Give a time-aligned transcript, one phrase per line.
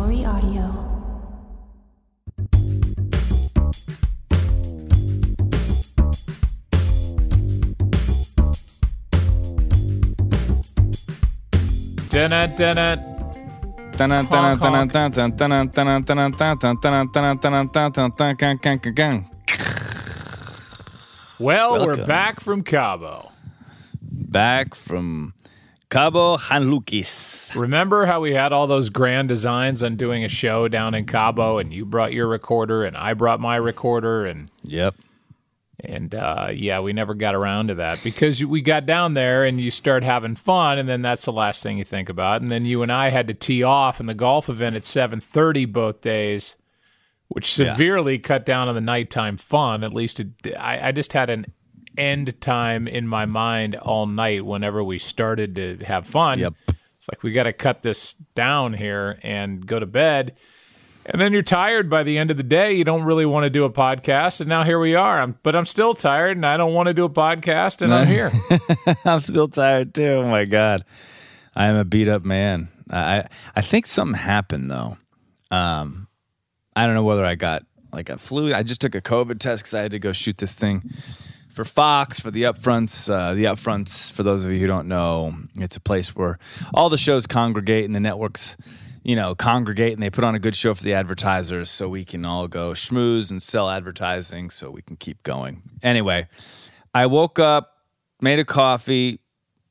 [0.00, 0.64] Cavalry Audio.
[12.08, 12.98] Dun dun
[21.38, 23.32] Well, we're back from Cabo.
[24.00, 25.34] Back from
[25.90, 27.50] Cabo San Lucas.
[27.56, 31.58] Remember how we had all those grand designs on doing a show down in Cabo,
[31.58, 34.94] and you brought your recorder, and I brought my recorder, and Yep.
[35.82, 39.60] and uh, yeah, we never got around to that because we got down there and
[39.60, 42.40] you start having fun, and then that's the last thing you think about.
[42.40, 45.18] And then you and I had to tee off in the golf event at seven
[45.20, 46.54] thirty both days,
[47.28, 47.72] which Yeah.
[47.72, 49.82] severely cut down on the nighttime fun.
[49.82, 51.46] At least it, I, I just had an
[51.96, 56.38] end time in my mind all night whenever we started to have fun.
[56.38, 56.54] Yep.
[56.68, 60.36] It's like we got to cut this down here and go to bed.
[61.06, 62.74] And then you're tired by the end of the day.
[62.74, 64.40] You don't really want to do a podcast.
[64.40, 65.18] And now here we are.
[65.18, 67.80] I'm, but I'm still tired and I don't want to do a podcast.
[67.80, 68.30] And I'm here.
[69.04, 70.06] I'm still tired too.
[70.06, 70.84] Oh my god.
[71.56, 72.68] I am a beat up man.
[72.90, 73.24] I
[73.56, 74.98] I think something happened though.
[75.50, 76.06] Um
[76.76, 78.52] I don't know whether I got like a flu.
[78.52, 80.82] I just took a COVID test because I had to go shoot this thing
[81.60, 83.12] for Fox for the upfronts.
[83.12, 86.38] Uh, the upfronts, for those of you who don't know, it's a place where
[86.72, 88.56] all the shows congregate and the networks,
[89.02, 92.02] you know, congregate and they put on a good show for the advertisers, so we
[92.02, 95.62] can all go schmooze and sell advertising, so we can keep going.
[95.82, 96.28] Anyway,
[96.94, 97.74] I woke up,
[98.22, 99.20] made a coffee,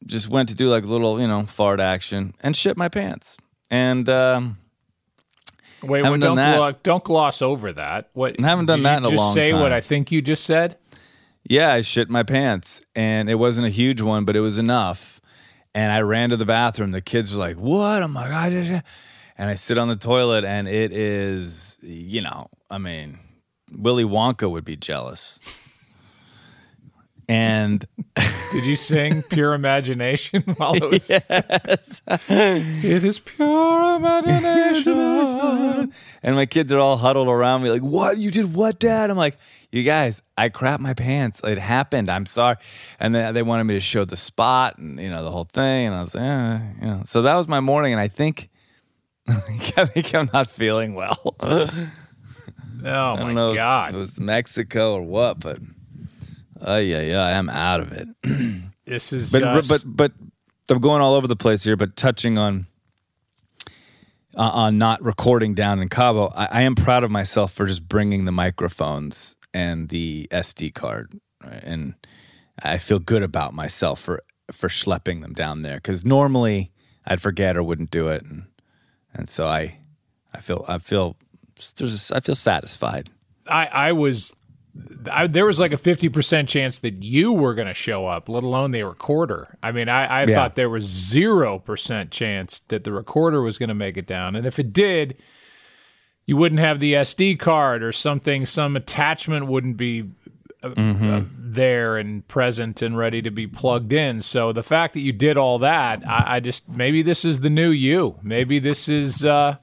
[0.06, 3.36] just went to do like a little, you know, fart action, and shit my pants.
[3.72, 4.58] And um,
[5.82, 8.10] Wait, well, don't, glo- don't gloss over that.
[8.14, 9.24] What I haven't done that in a long time.
[9.24, 9.72] just say what.
[9.72, 10.78] I think you just said?
[11.44, 15.20] Yeah, I shit my pants, and it wasn't a huge one, but it was enough.
[15.74, 16.92] And I ran to the bathroom.
[16.92, 18.84] The kids were like, "What?" I'm like, "I did,"
[19.38, 23.20] and I sit on the toilet, and it is, you know, I mean,
[23.72, 25.40] Willy Wonka would be jealous.
[27.28, 27.86] And
[28.52, 31.08] Did you sing Pure Imagination while it was?
[31.10, 32.02] yes.
[32.28, 35.94] It is pure imagination.
[36.24, 38.18] and my kids are all huddled around me, like, "What?
[38.18, 39.38] You did what, Dad?" I'm like,
[39.72, 41.42] "You guys, I crapped my pants.
[41.44, 42.10] It happened.
[42.10, 42.58] I'm sorry."
[43.00, 45.88] And then they wanted me to show the spot and you know the whole thing,
[45.88, 47.02] and I was, like, eh, you know.
[47.06, 48.50] So that was my morning, and I think,
[49.28, 51.36] I think I'm not feeling well.
[52.82, 53.90] Oh I my know god!
[53.90, 55.60] if it was Mexico or what, but
[56.62, 58.08] oh yeah, yeah, I'm out of it.
[58.86, 60.14] this is But just, but
[60.70, 61.76] but I'm going all over the place here.
[61.76, 62.68] But touching on
[64.38, 67.88] uh, on not recording down in Cabo, I, I am proud of myself for just
[67.90, 71.64] bringing the microphones and the SD card, right?
[71.64, 71.96] and
[72.62, 76.72] I feel good about myself for for schlepping them down there because normally
[77.06, 78.46] I'd forget or wouldn't do it, and
[79.14, 79.78] and so I
[80.34, 81.18] I feel I feel
[81.78, 83.10] there's I feel satisfied.
[83.48, 84.34] I, I was
[85.12, 88.44] I, there was like a 50% chance that you were going to show up, let
[88.44, 89.58] alone the recorder.
[89.64, 90.36] I mean, I, I Yeah.
[90.36, 94.36] thought there was 0% chance that the recorder was going to make it down.
[94.36, 95.18] And if it did,
[96.30, 100.04] you wouldn't have the SD card or something, some attachment wouldn't be
[100.64, 104.22] uh, uh, there and present and ready to be plugged in.
[104.22, 107.50] So the fact that you did all that, I, I just, maybe this is the
[107.50, 108.20] new you.
[108.22, 109.56] Maybe this is, uh,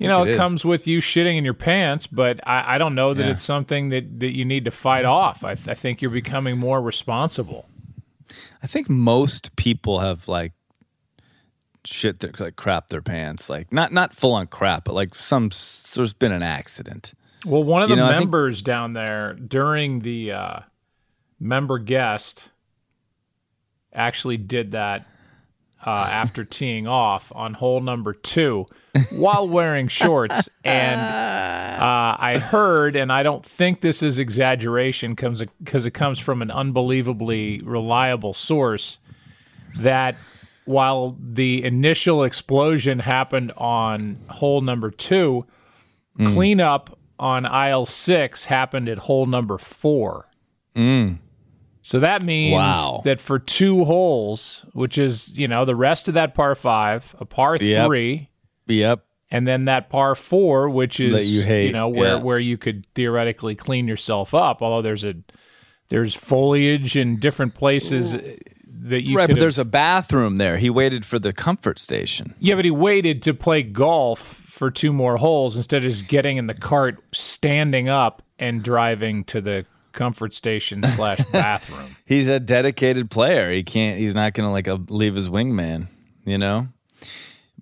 [0.00, 2.96] you know, it it, comes with you shitting in your pants, but I, I don't
[2.96, 3.30] know that Yeah.
[3.30, 5.44] it's something that, that you need to fight off.
[5.44, 7.66] I, I think you're becoming more responsible.
[8.64, 10.54] I think most people have like
[11.84, 15.50] shit their like crap their pants like not not full on crap but like some
[15.94, 17.14] there's been an accident
[17.46, 20.60] Well, one of You the know, I think- members down there during the uh,
[21.38, 22.50] member guest
[23.94, 25.06] actually did that
[25.84, 28.66] uh, after teeing off on hole number two
[29.16, 30.48] while wearing shorts.
[30.64, 31.00] And
[31.80, 36.42] uh, I heard, and I don't think this is exaggeration comes because it comes from
[36.42, 38.98] an unbelievably reliable source,
[39.78, 40.16] that
[40.70, 45.44] while the initial explosion happened on hole number two,
[46.18, 46.32] mm.
[46.32, 50.28] cleanup on aisle six happened at hole number four.
[50.74, 51.18] Mm.
[51.82, 53.02] So that means wow.
[53.04, 57.24] that for two holes, which is, you know, the rest of that par five, a
[57.24, 57.86] par yep.
[57.86, 58.30] three.
[58.66, 59.04] Yep.
[59.30, 61.66] And then that par four, which is that you, hate.
[61.66, 62.22] you know, where, yeah.
[62.22, 65.14] where you could theoretically clean yourself up, although there's a
[65.88, 68.16] there's foliage in different places
[68.82, 70.58] that you right, but there's a bathroom there.
[70.58, 72.34] He waited for the comfort station.
[72.38, 76.36] Yeah, but he waited to play golf for two more holes instead of just getting
[76.36, 81.96] in the cart, standing up, and driving to the comfort station slash bathroom.
[82.06, 83.50] he's a dedicated player.
[83.50, 83.98] He can't.
[83.98, 85.88] He's not going to like a, leave his wingman.
[86.24, 86.68] You know.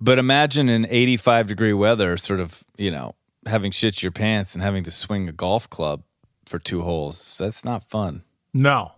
[0.01, 3.17] But imagine in 85 degree weather, sort of, you know,
[3.47, 6.05] having shit your pants and having to swing a golf club
[6.47, 7.37] for two holes.
[7.39, 8.23] That's not fun.
[8.55, 8.93] No,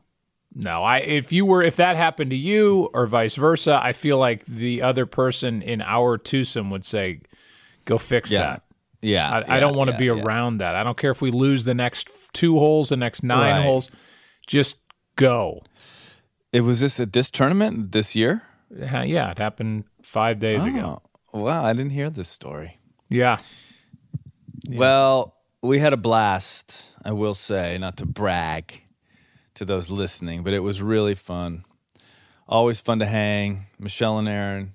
[0.55, 4.19] no, I if you were if that happened to you or vice versa, I feel
[4.19, 7.21] like the other person in our twosome would say,
[7.85, 8.41] "Go fix yeah.
[8.41, 8.63] that."
[9.03, 10.75] Yeah, I, yeah, I don't want to yeah, be around that.
[10.75, 13.63] I don't care if we lose the next two holes, the next nine Right.
[13.63, 13.91] holes.
[14.47, 14.79] Just
[15.17, 15.63] go.
[16.53, 18.43] It was this at this tournament this year.
[18.77, 21.01] Yeah, it happened five days ago.
[21.33, 22.79] Oh, wow, I didn't hear this story.
[23.09, 23.39] Yeah,
[24.69, 28.83] Well, we had a blast, I will say, not to brag
[29.61, 31.65] to those listening, but it was really fun.
[32.49, 33.67] Always fun to hang.
[33.79, 34.75] Michelle and Aaron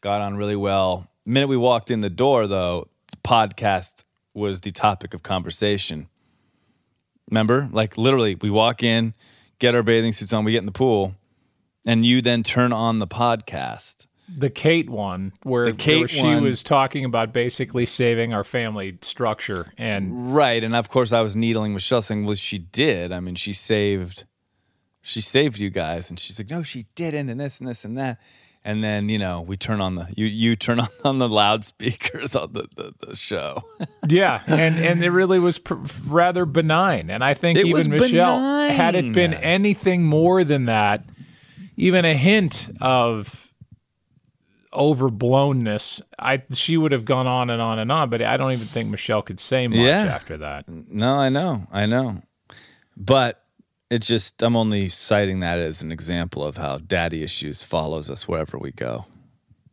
[0.00, 1.06] got on really well.
[1.24, 6.08] The minute we walked in the door, though, the podcast was the topic of conversation.
[7.30, 7.68] Remember?
[7.70, 9.12] Like literally, we walk in,
[9.58, 11.14] get our bathing suits on, we get in the pool,
[11.84, 14.06] and you then turn on the podcast.
[14.28, 18.98] The Kate one where, Kate where she one- was talking about basically saving our family
[19.02, 23.12] structure and Right, and of course I was needling Michelle, saying, "Well, she did.
[23.12, 24.24] I mean, she saved,
[25.02, 27.96] she saved you guys." And she's like, "No, she didn't," and this and this and
[27.98, 28.18] that.
[28.64, 32.34] And then you know we turn on the you you turn on, on the loudspeakers
[32.34, 33.62] on the the, the show.
[34.08, 35.74] Yeah, and and it really was pr-
[36.06, 37.10] rather benign.
[37.10, 38.38] And I think It even Michelle,
[38.70, 41.04] had it been anything more than that,
[41.76, 43.45] even a hint of
[44.76, 48.10] overblownness, I she would have gone on and on and on.
[48.10, 50.02] But I don't even think Michelle could say much Yeah.
[50.04, 50.68] after that.
[50.68, 52.22] no, I know, I know,
[52.96, 53.42] but
[53.90, 58.26] it's just I'm only citing that as an example of how daddy issues follows us
[58.28, 59.06] wherever we go.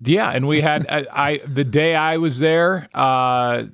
[0.01, 2.89] Yeah, and we had I, I the day I was there.
[2.93, 3.65] uh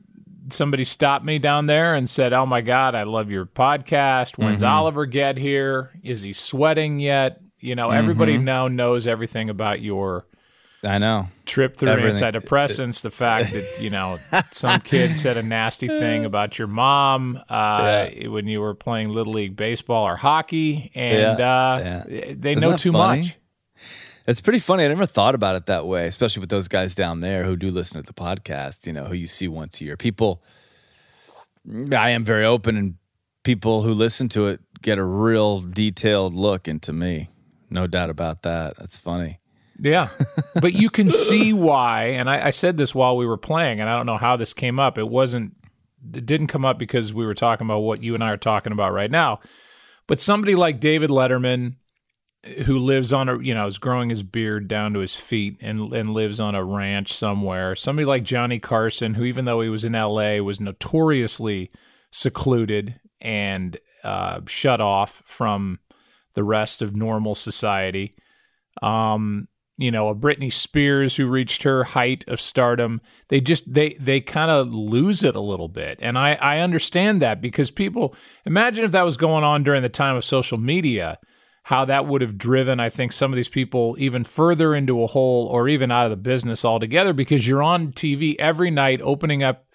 [0.52, 4.40] Somebody stopped me down there and said, "Oh my God, I love your podcast.
[4.40, 4.74] When's Mm-hmm.
[4.74, 5.92] Oliver get here?
[6.02, 7.40] Is he sweating yet?
[7.60, 8.46] You know, everybody Mm-hmm.
[8.46, 10.26] now knows everything about your
[10.86, 11.28] I know.
[11.46, 12.18] trip through Everything.
[12.32, 14.18] antidepressants, the fact that you know
[14.52, 19.34] some kid said a nasty thing about your mom uh, when you were playing little
[19.34, 21.80] league baseball or hockey, and Yeah, uh,
[22.10, 22.34] yeah.
[22.38, 23.22] they Isn't know too funny?
[23.24, 23.36] much.
[24.26, 24.86] It's pretty funny.
[24.86, 27.72] I never thought about it that way, especially with those guys down there who do
[27.72, 29.98] listen to the podcast, you know, who you see once a year.
[29.98, 30.44] People,
[31.92, 32.96] I am very open, and
[33.44, 37.30] people who listen to it get a real detailed look into me.
[37.70, 38.78] No doubt about that.
[38.78, 39.40] That's funny.
[39.82, 40.10] Yeah,
[40.62, 42.08] but you can see why.
[42.08, 44.54] And I, I said this while we were playing, and I don't know how this
[44.54, 44.98] came up.
[44.98, 45.56] It wasn't.
[46.14, 48.72] It didn't come up because we were talking about what you and I are talking
[48.72, 49.40] about right now.
[50.08, 51.76] But somebody like David Letterman,
[52.66, 55.94] who lives on a you know is growing his beard down to his feet and
[55.94, 57.76] and lives on a ranch somewhere.
[57.76, 60.42] Somebody like Johnny Carson, who even though he was in L.A.
[60.42, 61.72] was notoriously
[62.12, 65.80] secluded and uh, shut off from
[66.34, 68.16] the rest of normal society.
[68.82, 69.48] Um,
[69.80, 73.00] you know, a Britney Spears who reached her height of stardom.
[73.30, 76.00] They just they they kind of lose it a little bit.
[76.02, 78.14] And I I understand that because people
[78.46, 81.18] imagine if that was going on during the time of social media,
[81.64, 85.08] how that would have driven I think some of these people even further into a
[85.08, 89.44] hole or even out of the business altogether because you're on TV every night opening
[89.44, 89.66] up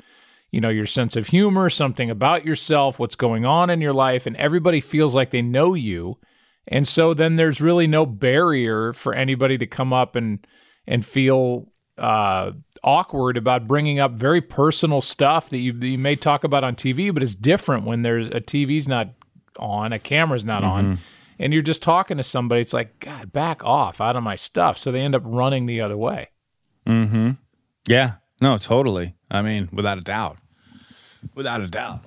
[0.50, 4.26] you know your sense of humor, something about yourself, what's going on in your life
[4.26, 6.18] and everybody feels like they know you.
[6.66, 10.46] And so then there's really no barrier for anybody to come up and
[10.86, 11.68] and feel
[11.98, 12.52] uh,
[12.82, 16.74] awkward about bringing up very personal stuff that you, that you may talk about on
[16.74, 19.10] TV, but it's different when there's a TV's not
[19.58, 20.98] on, a camera's not on,
[21.38, 22.60] and you're just talking to somebody.
[22.60, 24.76] It's like, God, back off out of my stuff.
[24.76, 26.30] So they end up running the other way.
[26.86, 27.30] Hmm.
[27.88, 28.14] Yeah.
[28.40, 29.14] No, totally.
[29.30, 30.38] I mean, without a doubt.
[31.34, 32.00] Without a doubt.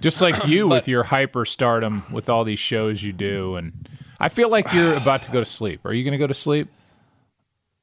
[0.00, 3.56] Just like you with your hyper stardom with all these shows you do.
[3.56, 3.88] And
[4.20, 5.84] I feel like you're about to go to sleep.
[5.84, 6.68] Are you going to go to sleep?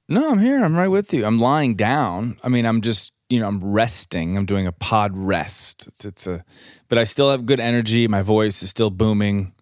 [0.07, 0.63] No, I'm here.
[0.63, 1.25] I'm right with you.
[1.25, 2.38] I'm lying down.
[2.43, 4.35] I mean, I'm just, you know, I'm resting.
[4.38, 5.88] I'm doing a pod rest.
[5.88, 6.43] It's, it's a,
[6.89, 8.07] but I still have good energy.
[8.07, 9.53] My voice is still booming,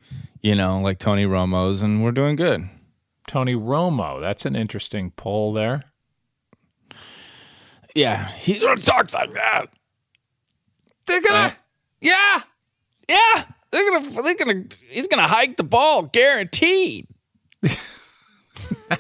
[0.42, 2.62] you know, like Tony Romo's, and we're doing good.
[3.28, 4.20] Tony Romo.
[4.20, 5.84] That's an interesting poll there.
[7.96, 9.66] Yeah, he talks like that.
[11.08, 11.52] They're gonna, Uh,
[12.02, 12.42] yeah.
[13.08, 17.08] Yeah, they're gonna, they're gonna, he's gonna hike the ball, guaranteed.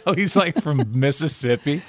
[0.06, 1.82] Oh, he's like from Mississippi,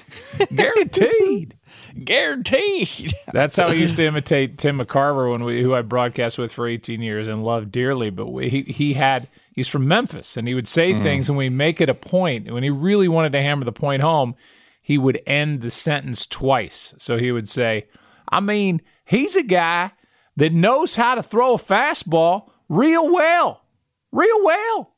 [0.54, 1.54] guaranteed.
[2.02, 3.12] Guaranteed.
[3.32, 6.66] That's how I used to imitate Tim McCarver when we, who I broadcast with for
[6.66, 8.10] 18 years and loved dearly.
[8.10, 11.02] But we, he he had he's from Memphis, and he would say mm-hmm.
[11.02, 12.46] things, and we make it a point.
[12.46, 14.34] And when he really wanted to hammer the point home,
[14.82, 16.94] he would end the sentence twice.
[16.98, 17.86] So he would say,
[18.28, 19.92] "I mean, he's a guy
[20.36, 23.62] that knows how to throw a fastball real well,
[24.10, 24.94] real well."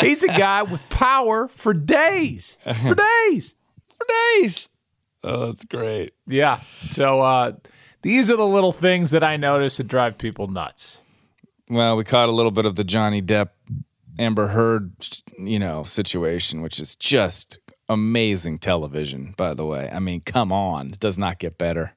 [0.00, 3.54] he's a guy with power for days, for days.
[3.96, 4.68] For days.
[5.24, 6.14] Oh, that's great.
[6.26, 6.60] Yeah.
[6.90, 7.52] So uh,
[8.02, 10.98] these are the little things that I notice that drive people nuts.
[11.68, 13.50] Well, we caught a little bit of the Johnny Depp
[14.18, 14.92] Amber Heard,
[15.38, 17.58] you know, situation, which is just
[17.88, 19.88] amazing television, by the way.
[19.90, 20.88] I mean, come on.
[20.92, 21.94] It does not get better.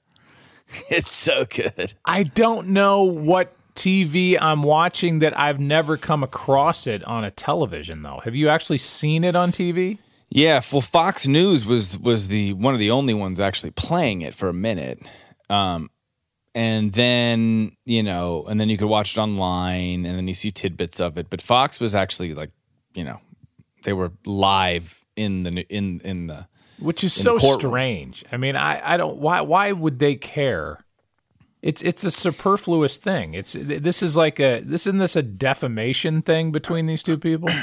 [0.89, 1.93] It's so good.
[2.05, 7.31] I don't know what TV I'm watching that I've never come across it on a
[7.31, 8.21] television though.
[8.23, 9.99] Have you actually seen it on TV?
[10.29, 14.33] Yeah, well, Fox News was was the one of the only ones actually playing it
[14.33, 14.99] for a minute,
[15.49, 15.89] um,
[16.55, 20.51] and then you know, and then you could watch it online, and then you see
[20.51, 21.29] tidbits of it.
[21.29, 22.51] But Fox was actually like,
[22.93, 23.19] you know,
[23.83, 26.47] they were live in the in in the
[26.79, 28.23] Which is so strange.
[28.31, 30.79] I mean, I, I don't why why would they care?
[31.61, 33.33] It's it's a superfluous thing.
[33.33, 37.49] It's this is like a this isn't this a defamation thing between these two people?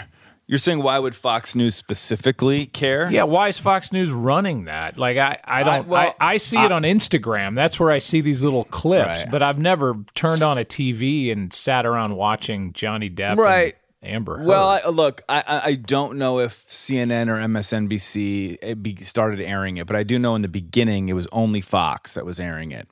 [0.49, 3.09] You're saying why would Fox News specifically care?
[3.11, 4.99] Yeah, why is Fox News running that?
[4.99, 7.55] Like I, I don't I, well, I, see it on Instagram.
[7.55, 9.31] That's where I see these little clips, Right.
[9.31, 13.77] but I've never turned on a TV and sat around watching Johnny Depp Right.
[14.03, 14.47] Amber Heard.
[14.47, 19.41] Well, I, look, I, I I don't know if CNN or MSNBC eh, be, started
[19.41, 22.41] airing it, but I do know in the beginning it was only Fox that was
[22.41, 22.89] airing it.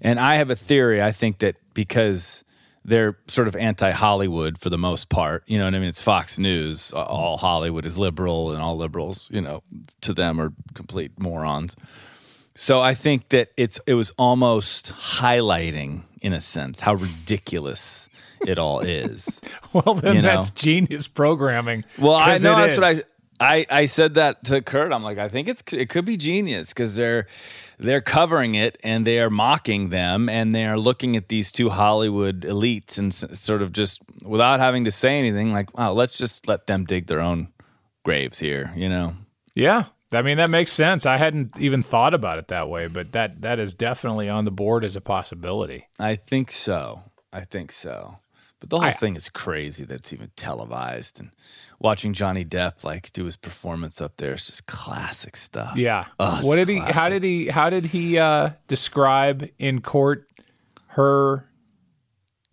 [0.00, 1.02] And I have a theory.
[1.02, 2.44] I think that because
[2.84, 5.88] they're sort of anti Hollywood for the most part, you know what I mean?
[5.88, 6.92] It's Fox News.
[6.92, 9.62] All Hollywood is liberal, and all liberals, you know,
[10.02, 11.76] to them are complete morons.
[12.54, 18.08] So I think that it's it was almost highlighting, in a sense, how ridiculous
[18.46, 19.40] it all is.
[19.72, 20.28] well, then you know.
[20.28, 21.84] that's genius programming.
[21.98, 23.02] Well, I know that's what I.
[23.40, 24.92] I I said that to Kurt.
[24.92, 27.26] I'm like, I think it's it could be genius because they're
[27.78, 31.68] they're covering it and they are mocking them and they are looking at these two
[31.68, 36.18] Hollywood elites and s- sort of just without having to say anything, like, wow, let's
[36.18, 37.48] just let them dig their own
[38.04, 39.14] graves here, you know.
[39.54, 39.84] Yeah.
[40.10, 41.04] I mean that makes sense.
[41.04, 44.50] I hadn't even thought about it that way, but that that is definitely on the
[44.50, 45.86] board as a possibility.
[46.00, 47.02] I think so.
[47.32, 48.16] I think so.
[48.60, 51.30] But the whole I- thing is crazy that's even televised and
[51.78, 55.76] watching Johnny Depp like do his performance up there is just classic stuff.
[55.76, 56.06] Yeah.
[56.18, 56.78] Oh, what did he?
[56.78, 57.48] How did he?
[57.48, 60.28] How did he uh, describe in court
[60.88, 61.48] her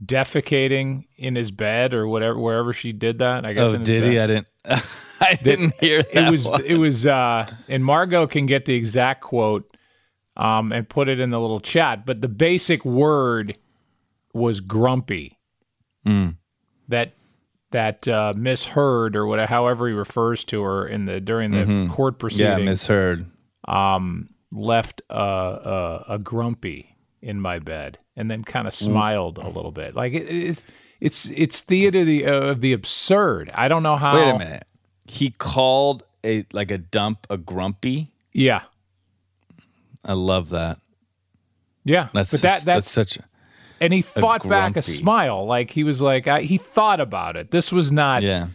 [0.04, 3.46] defecating in his bed or whatever, wherever she did that?
[3.46, 3.70] I guess.
[3.70, 4.20] Oh, did he?
[4.20, 4.48] I didn't.
[5.22, 6.28] I didn't hear that.
[6.28, 6.48] It was.
[6.48, 6.64] one.
[6.66, 7.06] It was.
[7.06, 9.76] Uh, and Margot can get the exact quote,
[10.38, 12.06] um, and put it in the little chat.
[12.06, 13.58] But the basic word
[14.34, 15.35] was grumpy.
[16.06, 16.30] Hmm.
[16.88, 17.14] That
[17.72, 21.92] that uh, Miss Heard or whatever, however he refers to her in the during the
[21.94, 22.60] court proceeding Mm-hmm.
[22.60, 23.26] yeah, misheard.
[23.68, 29.48] um, left a, a, a grumpy in my bed and then kind of smiled a
[29.50, 29.96] little bit.
[29.96, 30.62] Like it, it,
[31.02, 33.50] it's it's theater of the, of the absurd.
[33.54, 34.16] I don't know how.
[34.16, 34.68] Wait a minute.
[35.08, 38.14] He called a like a dump a grumpy.
[38.32, 38.62] Yeah,
[40.04, 40.78] I love that.
[41.84, 42.10] yeah.
[42.14, 43.26] That's but that just- that's, that's such.
[43.82, 45.46] And he fought back a smile.
[45.46, 47.52] Like he was like I, he thought about it.
[47.52, 48.24] This was not.
[48.24, 48.48] Yeah.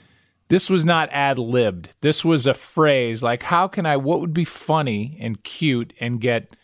[0.49, 1.91] This was not ad libbed.
[2.01, 6.21] This was a phrase like, how can I, what would be funny and cute and
[6.21, 6.57] get,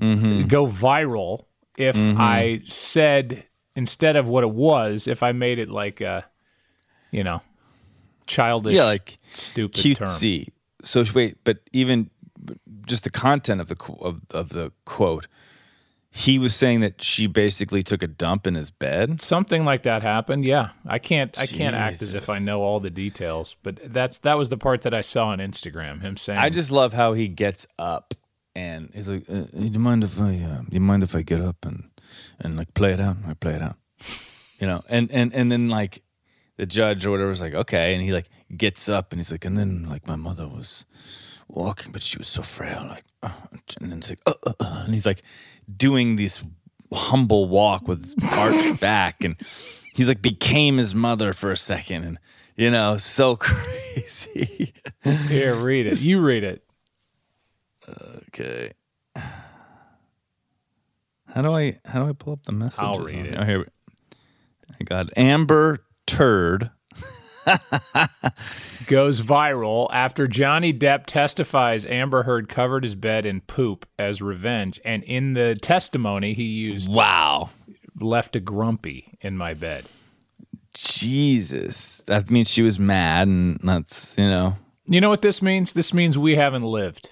[0.00, 0.46] Mm-hmm.
[0.46, 3.42] go viral if I said,
[3.74, 6.24] instead of what it was, if I made it like a,
[7.10, 7.42] you know,
[8.28, 10.06] childish, Yeah, like stupid term.
[10.06, 10.50] cutesy.
[10.82, 12.10] So wait, but even
[12.86, 15.26] just the content of the of, of the quote,
[16.10, 19.20] he was saying that she basically took a dump in his bed.
[19.20, 20.44] Something like that happened.
[20.44, 20.70] Yeah.
[20.86, 24.38] I can't, I can't act as if I know all the details, but that's, that
[24.38, 27.28] was the part that I saw on Instagram, him saying, I just love how he
[27.28, 28.14] gets up
[28.58, 30.30] and he's like, uh, "Do you mind if I?
[30.34, 31.90] Uh, do you mind if I get up and
[32.40, 33.16] and like play it out?
[33.24, 33.76] I play it out,
[34.58, 36.02] you know." And and and then like
[36.58, 37.94] the judge or whatever was like, okay.
[37.94, 40.84] And he like gets up and he's like, and then like my mother was
[41.46, 42.84] walking, but she was so frail.
[42.88, 43.30] Like, uh,
[43.80, 45.22] and then it's like, uh, uh, uh, and he's like
[45.74, 46.42] doing this
[46.92, 49.22] humble walk with his arched back.
[49.24, 49.36] And
[49.94, 52.04] he's like became his mother for a second.
[52.04, 52.18] And,
[52.56, 54.72] you know, so crazy.
[55.02, 56.00] Here, read it.
[56.02, 56.64] You read it.
[58.28, 58.72] okay.
[61.26, 62.80] How do I how do I pull up the message?
[62.80, 63.36] I'll read it.
[63.38, 63.58] Oh, here.
[63.60, 66.70] we- oh, I got Amber Turd.
[68.86, 74.80] Goes viral after Johnny Depp testifies Amber Heard covered his bed in poop as revenge.
[74.84, 77.50] And in the testimony, he used Wow.
[78.00, 79.84] left a grumpy in my bed.
[80.74, 82.02] Jesus.
[82.06, 84.56] That means she was mad and that's, you know.
[84.86, 85.72] You know what this means?
[85.74, 87.10] This means we haven't lived.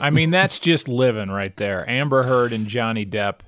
[0.00, 1.88] I mean, that's just living right there.
[1.90, 3.40] Amber Heard and Johnny Depp.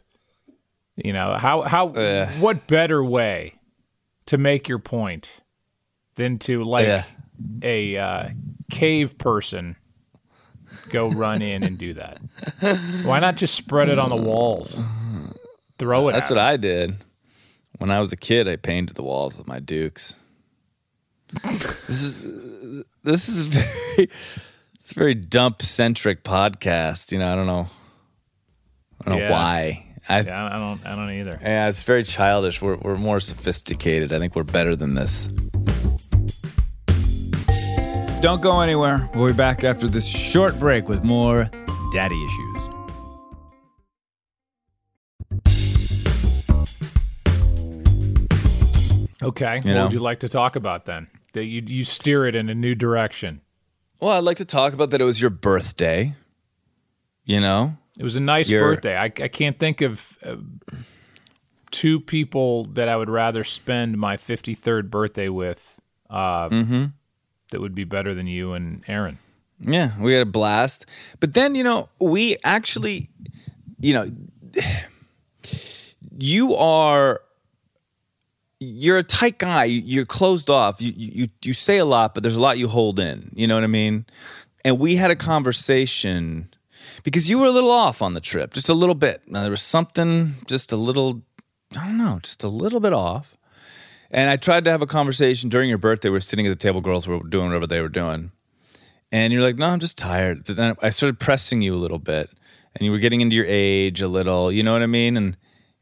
[0.97, 2.31] You know how how Uh.
[2.39, 3.55] what better way
[4.27, 5.41] to make your point
[6.17, 7.05] than to like Yeah.
[7.63, 8.29] a uh,
[8.71, 9.77] cave person
[10.91, 12.19] go run in and do that?
[13.05, 14.79] Why not just spread it on the walls?
[15.79, 16.13] Throw it.
[16.13, 16.97] That's at what I did.
[17.79, 20.19] When I was a kid, I painted the walls with my dukes.
[21.43, 24.09] this is this is very
[24.79, 27.11] it's a very dump centric podcast.
[27.13, 27.69] You know, I don't know.
[29.05, 29.29] I don't Yeah.
[29.29, 29.84] know why.
[30.09, 30.87] I Yeah, I don't.
[30.87, 31.39] I don't either.
[31.41, 32.61] yeah, it's very childish.
[32.61, 34.13] We're we're more sophisticated.
[34.13, 35.29] I think we're better than this.
[38.21, 39.09] Don't go anywhere.
[39.15, 41.51] We'll be back after this short break with more
[41.93, 42.75] daddy issues.
[49.23, 49.57] Okay.
[49.57, 49.85] what know?
[49.85, 51.09] would you like to talk about then?
[51.33, 53.41] That you you steer it in a new direction.
[54.01, 56.15] Well, I'd like to talk about that it was your birthday.
[57.25, 57.79] You know?
[57.99, 58.97] It was a nice You're- birthday.
[58.97, 60.37] I, I can't think of uh,
[61.71, 65.79] two people that I would rather spend my 53rd birthday with
[66.11, 66.85] uh, Mm-hmm.
[67.51, 69.19] that would be better than you and Aaron.
[69.61, 70.87] Yeah, we had a blast.
[71.21, 73.09] But then, you know, we actually,
[73.81, 74.07] you know,
[76.19, 77.21] you are
[78.61, 79.65] you're a tight guy.
[79.65, 80.81] You're closed off.
[80.81, 83.31] You you you say a lot, but there's a lot you hold in.
[83.35, 84.07] You know what I mean?
[84.65, 86.54] And we had a conversation
[87.03, 89.23] because you were a little off on the trip, just a little bit.
[89.27, 91.23] Now, there was something just a little,
[91.77, 93.35] I don't know, just a little bit off.
[94.11, 96.09] And I tried to have a conversation during your birthday.
[96.09, 98.31] We were sitting at the table, girls were doing whatever they were doing.
[99.11, 100.47] And you're like, no, I'm just tired.
[100.47, 102.31] Then I started pressing you a little bit,
[102.75, 104.51] and you were getting into your age a little.
[104.51, 105.17] You know what I mean?
[105.17, 105.37] And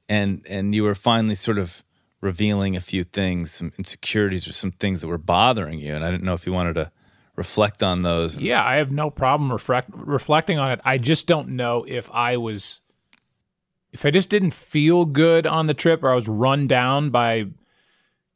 [0.09, 1.83] and and you were finally sort of
[2.21, 5.95] revealing a few things, some insecurities or some things that were bothering you.
[5.95, 6.93] And I didn't know if you wanted to
[7.37, 8.39] reflect on those.
[8.39, 10.81] Yeah, I have no problem reflect, reflecting on it.
[10.85, 12.81] I just don't know if I was,
[13.93, 17.47] if I just didn't feel good on the trip or I was run down by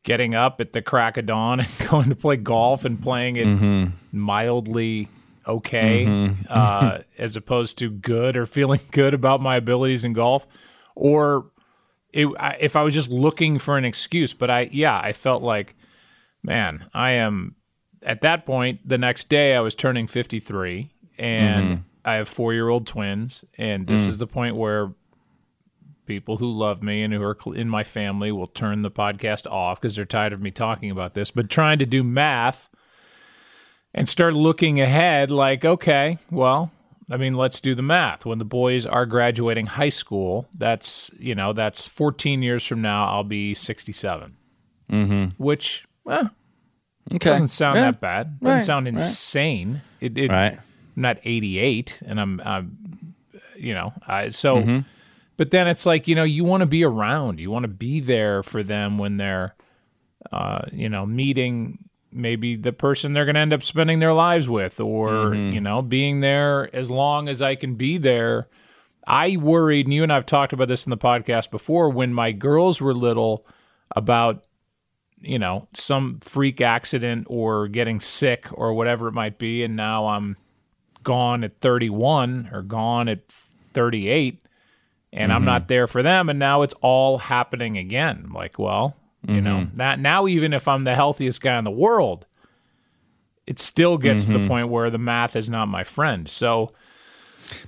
[0.02, 3.92] getting up at the crack of dawn and going to play golf and playing it
[4.12, 5.09] mildly
[5.46, 10.46] okay uh, as opposed to good or feeling good about my abilities in golf
[10.94, 11.50] or
[12.16, 14.32] it, I, if I was just looking for an excuse.
[14.32, 15.76] But I, yeah, I felt like,
[16.42, 17.56] man, I am
[18.07, 18.88] at that point.
[18.88, 21.83] The next day, I was turning 53 and mm-hmm.
[22.05, 23.45] I have four year old twins.
[23.59, 24.09] And this mm.
[24.09, 24.92] is the point where
[26.07, 29.81] people who love me and who are in my family will turn the podcast off
[29.81, 31.31] because they're tired of me talking about this.
[31.31, 32.71] But trying to do math
[33.92, 36.71] and start looking ahead, like, okay, well,
[37.11, 38.25] I mean, let's do the math.
[38.25, 43.07] When the boys are graduating high school, that's you know that's 14 years from now.
[43.07, 44.37] I'll be 67,
[44.90, 45.25] mm-hmm.
[45.42, 46.31] which well,
[47.14, 47.31] Okay.
[47.31, 47.90] doesn't sound Yeah.
[47.92, 48.27] that bad.
[48.40, 48.95] It Doesn't Right, sound right.
[48.95, 49.81] insane.
[50.01, 50.53] It, it Right.
[50.97, 53.14] I'm not 88, and I'm, I'm
[53.57, 54.57] you know, I, so.
[54.59, 54.79] Mm-hmm.
[55.38, 57.40] But then it's like you know you want to be around.
[57.40, 59.55] You want to be there for them when they're,
[60.33, 61.79] uh, you know, meeting
[62.11, 65.53] maybe the person they're going to end up spending their lives with, or Mm-hmm.
[65.53, 68.49] you know, being there as long as I can be there.
[69.07, 71.90] I worried, and you and I've talked about this in the podcast before.
[71.90, 73.47] When my girls were little,
[73.95, 74.45] about
[75.20, 80.09] you know some freak accident or getting sick or whatever it might be, and now
[80.09, 80.37] I'm
[81.02, 83.20] gone at 31 or gone at
[83.72, 84.44] 38
[85.12, 85.68] and I'm not mm-hmm.
[85.68, 88.22] there for them and now it's all happening again.
[88.24, 89.76] I'm like, well, you know, mm-hmm.
[89.76, 92.26] that now even if I'm the healthiest guy in the world,
[93.46, 94.48] it still gets to the mm-hmm.
[94.48, 96.29] point where the math is not my friend.
[96.29, 96.72] So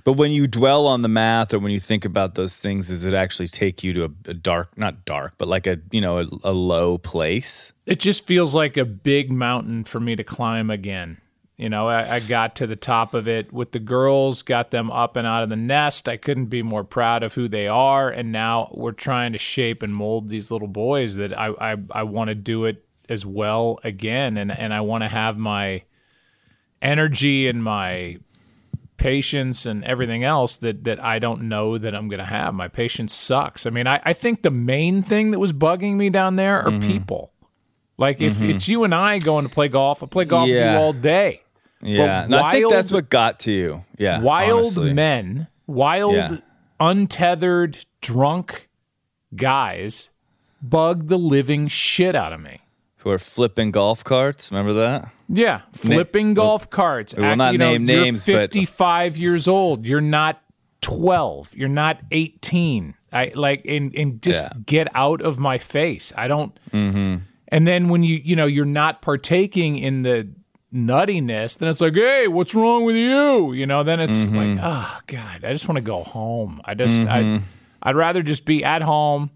[0.03, 3.05] But when you dwell on the math or when you think about those things, does
[3.05, 6.19] it actually take you to a, a dark, not dark, but like a, you know,
[6.19, 7.73] a, a low place?
[7.89, 11.17] it just feels like a big mountain for me to climb again.
[11.57, 14.91] You know, I, I, got to the top of it with the girls, got them
[14.91, 16.07] up and out of the nest.
[16.07, 18.09] I couldn't be more proud of who they are.
[18.09, 22.03] And now we're trying to shape and mold these little boys that I, I, I
[22.03, 24.37] want to do it as well again.
[24.37, 25.81] And, and I want to have my
[26.79, 28.19] energy and my
[28.99, 32.53] patience and everything else that, that I don't know that I'm going to have.
[32.53, 33.65] My patience sucks.
[33.65, 36.69] I mean, I, I think the main thing that was bugging me down there are
[36.69, 36.87] mm-hmm.
[36.87, 37.31] people.
[37.97, 38.51] Like if mm-hmm.
[38.51, 40.73] it's you and I going to play golf, I play golf yeah.
[40.73, 41.41] with you all day.
[41.81, 43.85] Yeah, no, I think that's what got to you.
[43.97, 44.93] Yeah, wild honestly.
[44.93, 46.37] men, wild, yeah.
[46.79, 48.67] untethered, drunk
[49.33, 50.09] guys
[50.61, 52.61] bug the living shit out of me.
[52.99, 54.51] Who are flipping golf carts?
[54.51, 55.09] Remember that?
[55.27, 57.13] Yeah, flipping Na- golf carts.
[57.15, 58.27] We will not you know, name names.
[58.27, 59.19] You're 55 but...
[59.19, 59.85] years old.
[59.85, 60.41] You're not
[60.81, 61.55] 12.
[61.55, 62.95] You're not 18.
[63.11, 64.53] I like and and just yeah.
[64.65, 66.13] get out of my face.
[66.15, 66.57] I don't.
[66.71, 67.23] Mm-hmm.
[67.47, 70.29] And then when you you know you're not partaking in the
[70.73, 73.53] nuttiness, then it's like, hey, what's wrong with you?
[73.53, 74.35] You know, then it's mm-hmm.
[74.35, 76.61] like, oh God, I just want to go home.
[76.65, 77.43] I just, mm-hmm.
[77.83, 79.31] I, I'd rather just be at home,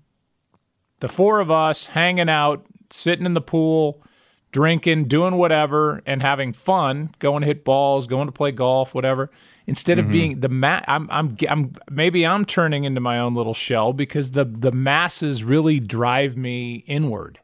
[0.99, 4.03] the four of us hanging out, sitting in the pool,
[4.51, 9.29] drinking, doing whatever, and having fun, going to hit balls, going to play golf, whatever.
[9.65, 10.11] Instead of mm-hmm.
[10.11, 14.31] being the ma- I'm, I'm, I'm, maybe I'm turning into my own little shell because
[14.31, 17.39] the the masses really drive me inward.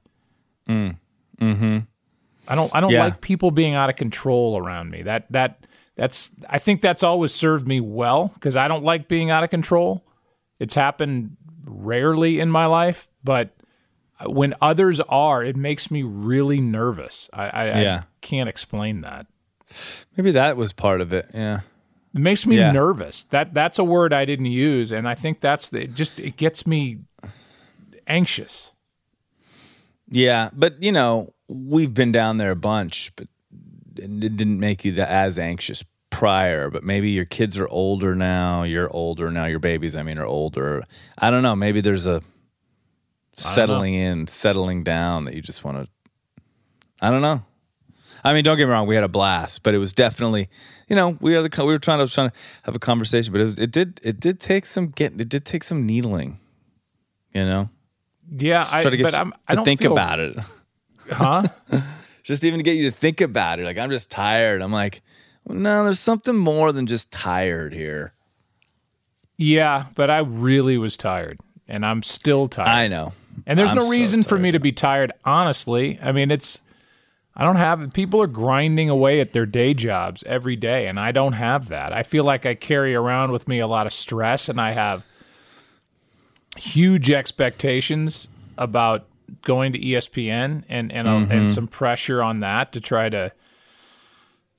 [0.68, 0.98] Mm.
[1.40, 1.78] Hmm.
[2.50, 3.04] I don't I don't yeah.
[3.04, 5.04] like people being out of control around me.
[5.04, 9.30] That that that's I think that's always served me well because I don't like being
[9.30, 10.04] out of control.
[10.60, 13.52] It's happened rarely in my life, but
[14.26, 17.30] when others are, it makes me really nervous.
[17.34, 18.02] I, I, yeah.
[18.04, 19.28] I can't explain that.
[20.18, 21.28] Maybe that was part of it.
[21.34, 21.60] Yeah.
[22.14, 22.72] It makes me yeah.
[22.72, 23.26] nervous.
[23.26, 26.38] That that's a word I didn't use, and I think that's the, it just it
[26.38, 27.00] gets me
[28.08, 28.72] anxious.
[30.10, 33.28] Yeah, but you know, we've been down there a bunch, but
[33.96, 36.72] it didn't make you that as anxious prior.
[36.72, 38.64] But maybe your kids are older now.
[38.64, 39.46] You're older now.
[39.46, 40.82] Your babies, I mean, are older.
[41.20, 41.56] I don't know.
[41.56, 42.24] Maybe there's a
[43.40, 46.44] settling in, settling down that you just want to.
[47.02, 47.44] I don't know.
[48.24, 48.88] I mean, don't get me wrong.
[48.88, 50.50] We had a blast, but it was definitely,
[50.88, 53.42] you know, we had a, we were trying to trying to have a conversation, but
[53.42, 56.40] it was, it did it did take some get it did take some needling,
[57.34, 57.70] you know.
[58.32, 60.38] Yeah, I, to get but I'm, I don't think feel, about it.
[61.12, 61.48] Huh?
[62.22, 63.64] just even to get you to think about it.
[63.64, 64.62] Like I'm just tired.
[64.62, 65.02] I'm like,
[65.44, 68.14] well, no, there's something more than just tired here.
[69.36, 72.68] Yeah, but I really was tired, and I'm still tired.
[72.68, 73.14] I know.
[73.46, 75.12] And there's I'm no reason so for me to be tired.
[75.26, 76.62] Honestly, I mean, it's.
[77.36, 81.14] I don't have people are grinding away at their day jobs every day and I
[81.14, 81.94] don't have that.
[81.94, 85.06] I feel like I carry around with me a lot of stress and I have
[86.58, 89.06] huge expectations about
[89.42, 91.32] going to ESPN and and, mm-hmm.
[91.32, 93.32] and some pressure on that to try to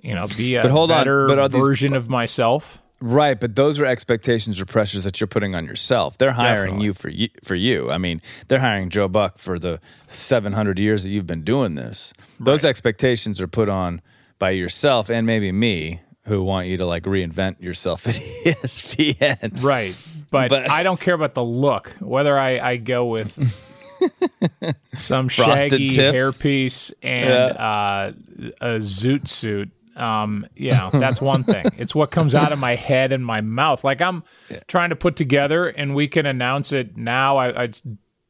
[0.01, 2.80] you know be a but hold better on, but version these, of myself.
[3.03, 6.19] Right, but those are expectations or pressures that you're putting on yourself.
[6.19, 6.85] They're hiring Definitely.
[6.85, 7.91] you for you for you.
[7.91, 12.13] I mean, they're hiring Joe Buck for the 700 years that you've been doing this.
[12.39, 12.71] Those right.
[12.71, 14.03] expectations are put on
[14.39, 19.63] by yourself and maybe me who want you to like reinvent yourself at ESPN.
[19.63, 19.97] Right.
[20.31, 21.91] But, but I don't care about the look.
[22.01, 23.33] Whether I, I go with
[24.95, 27.47] some shaggy hairpiece and yeah.
[27.47, 28.13] uh,
[28.61, 29.71] a zoot suit.
[30.01, 31.67] Um, yeah, that's one thing.
[31.79, 33.85] it's what comes out of my head and my mouth.
[33.85, 34.61] Like I'm yeah.
[34.67, 37.37] trying to put together, and we can announce it now.
[37.37, 37.69] I, I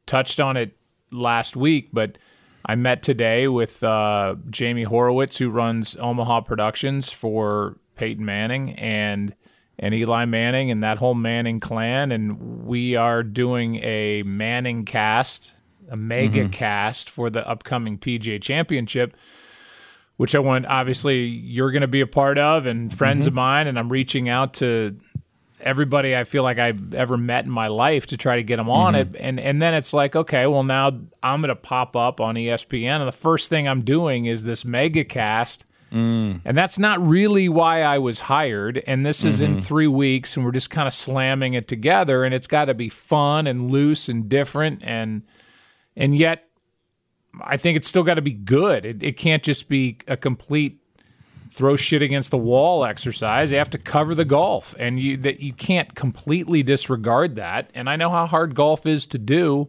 [0.07, 0.77] touched on it
[1.13, 2.19] last week, but
[2.65, 9.35] I met today with uh, Jamie Horowitz, who runs Omaha Productions for Peyton Manning, and
[9.79, 12.13] and Eli Manning and that whole Manning clan.
[12.13, 15.53] And we are doing a Manning cast
[15.91, 16.51] a mega mm-hmm.
[16.51, 19.15] cast for the upcoming PGA Championship,
[20.21, 20.67] which I want.
[20.67, 23.29] Obviously, you're going to be a part of, and friends mm-hmm.
[23.29, 23.67] of mine.
[23.69, 24.95] And I'm reaching out to
[25.63, 28.69] everybody I feel like I've ever met in my life to try to get them
[28.69, 29.15] on mm-hmm.
[29.15, 29.19] it.
[29.19, 30.89] And and then it's like, okay, well now
[31.23, 34.63] I'm going to pop up on ESPN, and the first thing I'm doing is this
[34.63, 35.65] mega cast.
[35.91, 36.43] Mm.
[36.45, 38.83] And that's not really why I was hired.
[38.87, 39.55] And this is mm-hmm.
[39.55, 42.25] in three weeks, and we're just kind of slamming it together.
[42.25, 44.83] And it's got to be fun and loose and different.
[44.85, 45.23] And
[45.97, 46.50] and yet
[47.41, 48.85] I think it's still got to be good.
[48.85, 50.81] It, it can't just be a complete
[51.51, 53.53] throw shit against the wall exercise.
[53.53, 57.71] You have to cover the golf, and you that you can't completely disregard that.
[57.75, 59.69] And I know how hard golf is to do,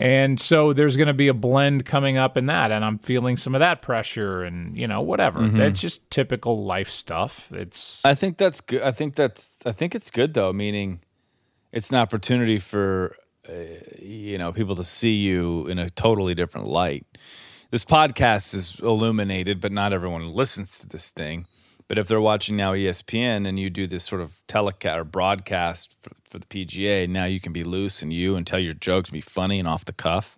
[0.00, 3.36] and so there's going to be a blend coming up in that, and I'm feeling
[3.36, 5.40] some of that pressure, and you know whatever.
[5.40, 5.58] Mm-hmm.
[5.58, 7.52] That's just typical life stuff.
[7.52, 8.04] It's.
[8.04, 8.82] I think that's good.
[8.82, 9.58] I think that's.
[9.64, 10.52] I think it's good though.
[10.52, 11.00] Meaning,
[11.72, 13.14] it's an opportunity for
[13.50, 13.54] uh,
[13.98, 17.06] you know people to see you in a totally different light
[17.70, 21.46] this podcast is illuminated, but not everyone listens to this thing.
[21.86, 25.96] But if they're watching now ESPN and you do this sort of telecast or broadcast
[26.02, 29.10] for, for the PGA, now you can be loose and you and tell your jokes,
[29.10, 30.36] be funny and off the cuff.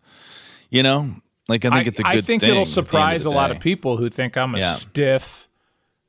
[0.71, 1.11] You know,
[1.49, 2.11] like I think it's a good.
[2.11, 2.19] Thing.
[2.19, 4.55] I think it'll at the end of surprise a lot of people who think I'm
[4.55, 4.73] a Yeah.
[4.73, 5.49] stiff,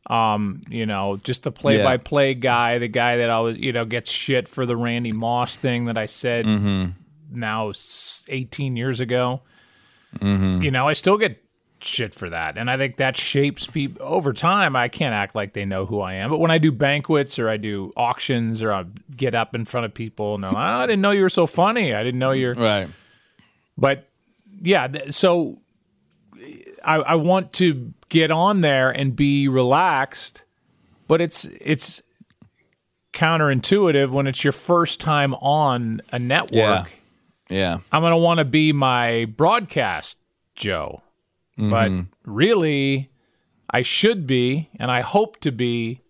[0.09, 4.47] um, you know, just the play-by-play guy, the guy that always, you know, gets shit
[4.49, 6.91] for the Randy Moss thing that I said Mm-hmm.
[7.31, 7.71] now
[8.27, 9.41] 18 years ago.
[10.19, 10.61] Mm-hmm.
[10.61, 11.41] You know, I still get
[11.81, 14.75] shit for that, and I think that shapes people over time.
[14.75, 17.49] I can't act like they know who I am, but when I do banquets or
[17.49, 18.85] I do auctions or I
[19.15, 21.93] get up in front of people, no, I didn't know you were so funny.
[21.93, 22.87] I didn't know you're Right.
[23.77, 24.07] but
[24.61, 25.57] yeah, so
[26.83, 30.43] I, I want to get on there and be relaxed,
[31.07, 32.01] but it's it's
[33.13, 36.51] counterintuitive when it's your first time on a network.
[36.51, 36.85] Yeah.
[37.49, 37.77] Yeah.
[37.91, 40.17] I'm gonna want to be my broadcast
[40.55, 41.01] Joe,
[41.57, 41.91] but
[42.25, 43.09] really,
[43.69, 46.01] I should be, and I hope to be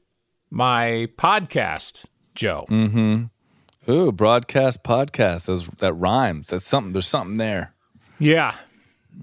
[0.49, 2.65] my podcast Joe.
[2.69, 3.91] Mm-hmm.
[3.91, 5.45] Ooh, broadcast podcast.
[5.45, 6.49] Those that rhymes.
[6.49, 6.93] That's something.
[6.93, 7.73] There's something there.
[8.19, 8.55] Yeah,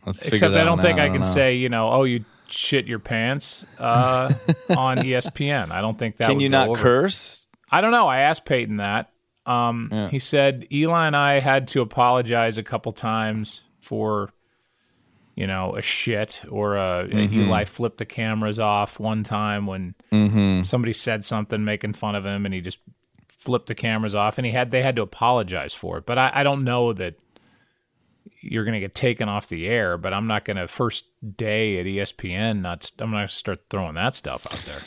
[0.06, 1.06] Let's Except I don't think out.
[1.06, 1.26] I can know.
[1.26, 4.32] say, you know, oh, you shit your pants uh,
[4.76, 5.70] on ESPN.
[5.70, 6.28] I don't think that.
[6.28, 6.80] Can you not over.
[6.80, 7.46] curse?
[7.70, 8.08] I don't know.
[8.08, 9.10] I asked Peyton that.
[9.46, 14.32] Um, He said Eli and I had to apologize a couple times for,
[15.34, 17.40] you know, a shit or a, Mm-hmm.
[17.42, 20.62] Eli flipped the cameras off one time when Mm-hmm.
[20.62, 22.78] somebody said something making fun of him, and he just
[23.28, 26.06] flipped the cameras off, and he had they had to apologize for it.
[26.06, 27.14] But I, I don't know that
[28.40, 29.96] you're going to get taken off the air.
[29.96, 31.06] But I'm not going to first
[31.36, 32.60] day at ESPN.
[32.60, 34.80] Not I'm going to start throwing that stuff out there.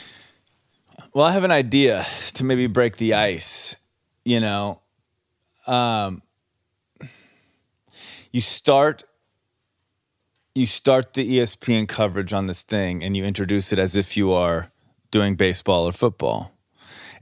[1.14, 3.76] Well, I have an idea to maybe break the ice.
[4.24, 4.80] You know,
[5.66, 6.22] um,
[8.32, 9.04] you start
[10.54, 14.32] you start the ESPN coverage on this thing, and you introduce it as if you
[14.32, 14.70] are
[15.10, 16.53] doing baseball or football.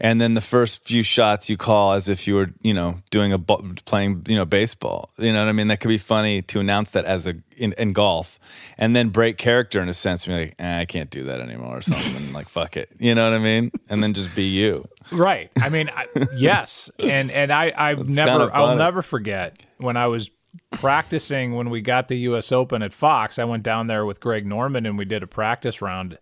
[0.03, 3.33] And then the first few shots you call as if you were, you know, doing
[3.33, 5.11] a playing, you know, baseball.
[5.17, 5.69] You know what I mean?
[5.69, 8.41] That could be funny to announce that as a in, in golf,
[8.77, 10.27] and then break character in a sense.
[10.27, 12.33] Be like, eh, I can't do that anymore, or something.
[12.35, 12.91] like, fuck it.
[12.99, 13.71] You know what I mean?
[13.88, 14.85] And then just be you.
[15.12, 15.53] Right.
[15.61, 20.09] I mean, I, yes, and and I I've kinda never I'll never forget when I
[20.09, 20.33] was
[20.71, 22.51] practicing when we got the U.S.
[22.51, 23.38] Open at Fox.
[23.38, 26.19] I went down there with Greg Norman and we did a practice round.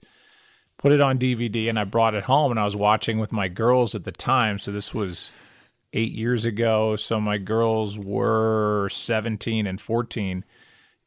[0.81, 3.49] Put it on DVD and I brought it home and I was watching with my
[3.49, 4.59] girls at the time.
[4.59, 5.31] So this was
[5.93, 6.97] eight years ago.
[6.97, 10.45] So my girls were seventeen and fourteen.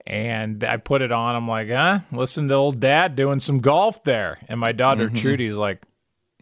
[0.05, 1.33] And I put it on.
[1.35, 1.99] I'm like, huh?
[2.11, 4.37] Listen to old dad doing some golf there.
[4.49, 5.15] And my daughter Mm-hmm.
[5.15, 5.81] Trudy's like,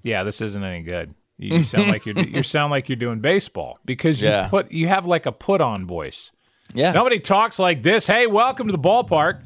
[0.01, 1.13] yeah, this isn't any good.
[1.37, 4.47] You, you sound like you're you sound like you're doing baseball because you Yeah.
[4.49, 6.31] put you have like a put on voice.
[6.73, 6.91] Yeah.
[6.91, 8.07] Nobody talks like this.
[8.07, 9.41] Hey, welcome to the ballpark.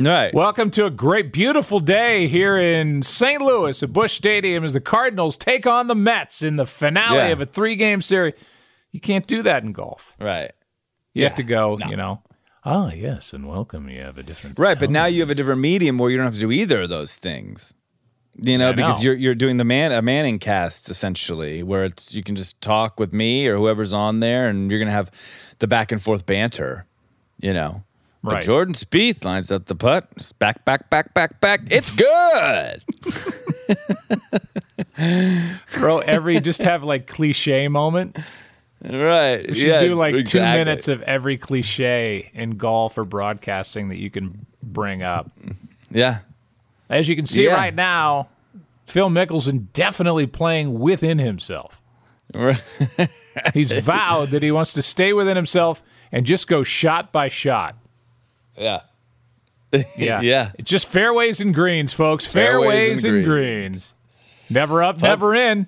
[0.00, 0.32] Right.
[0.32, 3.42] Welcome to a great, beautiful day here in St.
[3.42, 7.26] Louis at Busch Stadium as the Cardinals take on the Mets in the finale Yeah.
[7.28, 8.32] of a three game series.
[8.92, 10.14] You can't do that in golf.
[10.18, 10.52] right.
[11.12, 12.22] You have to go, you know,
[12.64, 13.88] ah, yes, and welcome.
[13.90, 14.58] You have a different.
[14.60, 16.82] Right, but now you have a different medium where you don't have to do either
[16.82, 17.74] of those things.
[18.40, 19.06] You know, I because know.
[19.10, 22.98] you're you're doing the man a Manning cast essentially, where it's you can just talk
[23.00, 25.10] with me or whoever's on there, and you're gonna have
[25.58, 26.86] the back and forth banter.
[27.40, 27.82] You know,
[28.22, 31.60] But Jordan Spieth lines up the putt, It's back, back, back, back, back.
[31.70, 32.82] It's good.
[35.68, 38.18] throw every, just have like cliche moment.
[38.84, 39.46] right?
[39.48, 43.98] We should yeah, do like two minutes of every cliche in golf or broadcasting that
[43.98, 45.30] you can bring up.
[45.90, 46.18] Yeah,
[46.88, 47.54] As you can see Yeah.
[47.54, 48.28] right now,
[48.84, 51.80] Phil Mickelson definitely playing within himself.
[52.34, 52.60] Right.
[53.54, 57.76] He's vowed that he wants to stay within himself and just go shot by shot.
[58.56, 58.80] Yeah,
[59.72, 59.80] Yeah.
[60.20, 60.52] yeah.
[60.58, 62.26] It's just fairways and greens, folks.
[62.26, 63.94] Fairways, Fairways and and greens.
[64.48, 65.66] Never up, never in.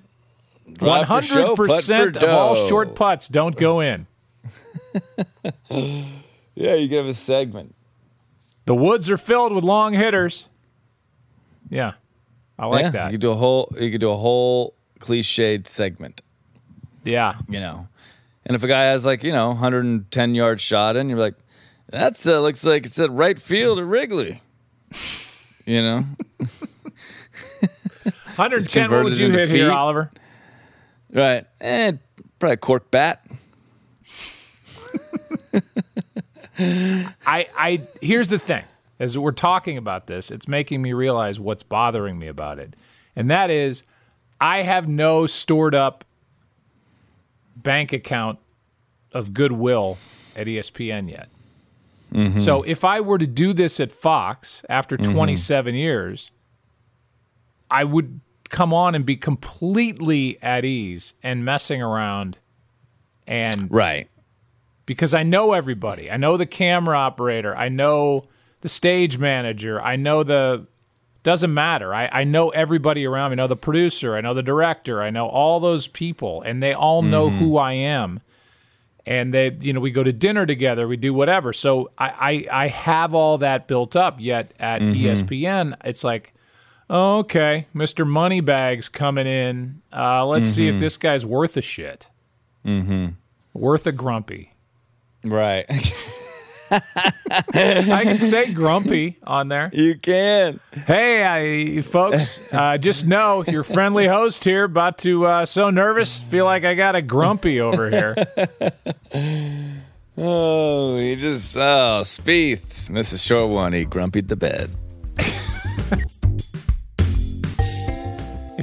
[0.79, 4.07] One hundred percent of all short putts don't go in.
[6.55, 7.73] Yeah, you could have a segment.
[8.65, 10.45] The woods are filled with long hitters.
[11.69, 11.93] Yeah.
[12.59, 13.05] I like yeah, that.
[13.07, 13.73] You could do a whole.
[13.79, 16.21] You could do a whole cliched segment.
[17.03, 17.35] yeah.
[17.49, 17.87] you know.
[18.45, 21.35] And if a guy has like, you know, 110 yard shot in, you're like,
[21.93, 24.41] that's uh, looks like it's at right field at Wrigley.
[25.63, 25.97] You know?
[28.35, 29.71] 110, what would you hit here, feet.
[29.71, 30.09] Oliver?
[31.13, 31.45] right.
[31.61, 31.99] And
[32.39, 33.23] probably a cork bat.
[37.27, 38.63] I, I here's the thing.
[38.99, 42.75] As we're talking about this, it's making me realize what's bothering me about it.
[43.15, 43.83] And that is
[44.41, 46.05] I have no stored up
[47.55, 48.39] bank account
[49.11, 49.99] of goodwill
[50.35, 51.29] at ESPN yet.
[52.39, 55.13] So if I were to do this at Fox after mm-hmm.
[55.13, 56.31] 27 years,
[57.71, 62.37] I would come on and be completely at ease and messing around
[63.25, 64.07] and Right.
[64.85, 66.11] because I know everybody.
[66.11, 67.55] I know the camera operator.
[67.55, 68.25] I know
[68.61, 69.81] the stage manager.
[69.81, 70.67] I know the
[71.23, 71.93] doesn't matter.
[71.93, 73.35] I, I know everybody around me.
[73.35, 74.15] I know the producer.
[74.15, 75.01] I know the director.
[75.01, 77.39] I know all those people, and they all know mm-hmm.
[77.39, 78.19] who I am.
[79.05, 80.87] And they, you know, we go to dinner together.
[80.87, 81.51] We do whatever.
[81.51, 84.15] So I, I, I have all that built up.
[84.19, 86.33] Yet at E ESPN, it's like,
[86.89, 89.81] oh, okay, Mister Moneybags coming in.
[89.91, 92.07] Uh, let's see if this guy's worth a shit.
[92.65, 93.07] Mm-hmm.
[93.53, 94.53] Worth a grumpy.
[95.25, 95.65] Right.
[97.53, 99.69] I can say grumpy on there.
[99.73, 100.59] you can.
[100.85, 106.21] Hey, I, folks, uh, just know your friendly host here about to uh, so nervous,
[106.21, 108.15] feel like I got a grumpy over here.
[110.15, 112.87] Oh, he just oh Spieth.
[112.87, 113.25] Mrs.
[113.25, 114.69] Short One, he grumpied the bed.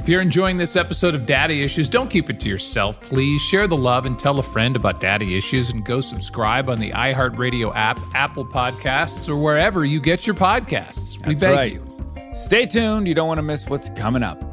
[0.01, 2.99] If you're enjoying this episode of Daddy Issues, don't keep it to yourself.
[3.01, 6.79] Please share the love and tell a friend about Daddy Issues and go subscribe on
[6.79, 11.23] the iHeartRadio app, Apple Podcasts, or wherever you get your podcasts.
[11.27, 11.73] We That's beg right.
[11.73, 12.33] you.
[12.35, 13.07] Stay tuned.
[13.07, 14.43] You don't want to miss what's coming up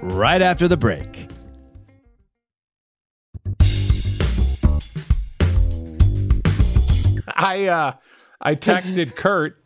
[0.00, 1.26] right after the break.
[7.36, 7.92] I uh,
[8.40, 9.56] I texted Kurt,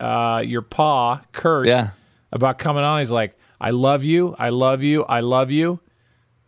[0.00, 1.90] uh, your pa, Kurt, Yeah.
[2.32, 3.00] about coming on.
[3.00, 4.34] He's like, I love you.
[4.38, 5.04] I love you.
[5.04, 5.80] I love you.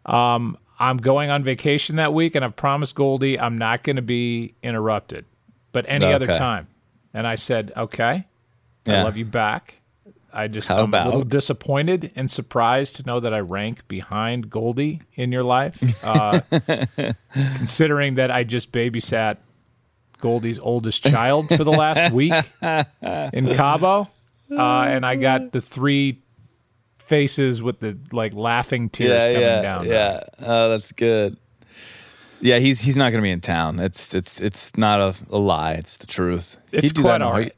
[0.07, 4.03] Um, I'm going on vacation that week, and I've promised Goldie I'm not going to
[4.03, 5.27] be interrupted,
[5.73, 6.69] but any other time.
[7.13, 8.27] And I said, okay,
[8.87, 9.77] I love you back.
[10.33, 14.49] I just How I'm a little disappointed and surprised to know that I rank behind
[14.49, 16.41] Goldie in your life, uh,
[17.59, 19.39] considering that I just babysat
[20.19, 24.09] Goldie's oldest child for the last week in Cabo,
[24.51, 26.23] uh, and I got the three
[27.11, 29.87] faces with the like laughing tears yeah, coming yeah, down.
[29.87, 30.21] yeah.
[30.41, 31.37] Oh, that's good.
[32.41, 33.79] Yeah, he's he's not going to be in town.
[33.81, 35.73] It's it's it's not a, a lie.
[35.73, 36.57] It's the truth.
[36.73, 37.55] It's He'd do quite that all right.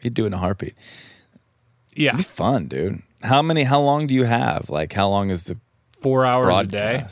[0.00, 0.74] He'd do it in a heartbeat.
[1.94, 3.02] yeah, It'd be fun, dude.
[3.22, 3.64] How many?
[3.64, 4.70] How long do you have?
[4.70, 5.58] Like, how long is the
[6.00, 7.04] four hours a day,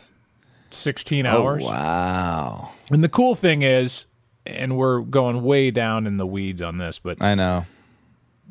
[0.70, 1.62] Sixteen Oh, hours.
[1.64, 2.70] wow.
[2.90, 4.06] And the cool thing is,
[4.46, 7.66] and we're going way down in the weeds on this, but I know.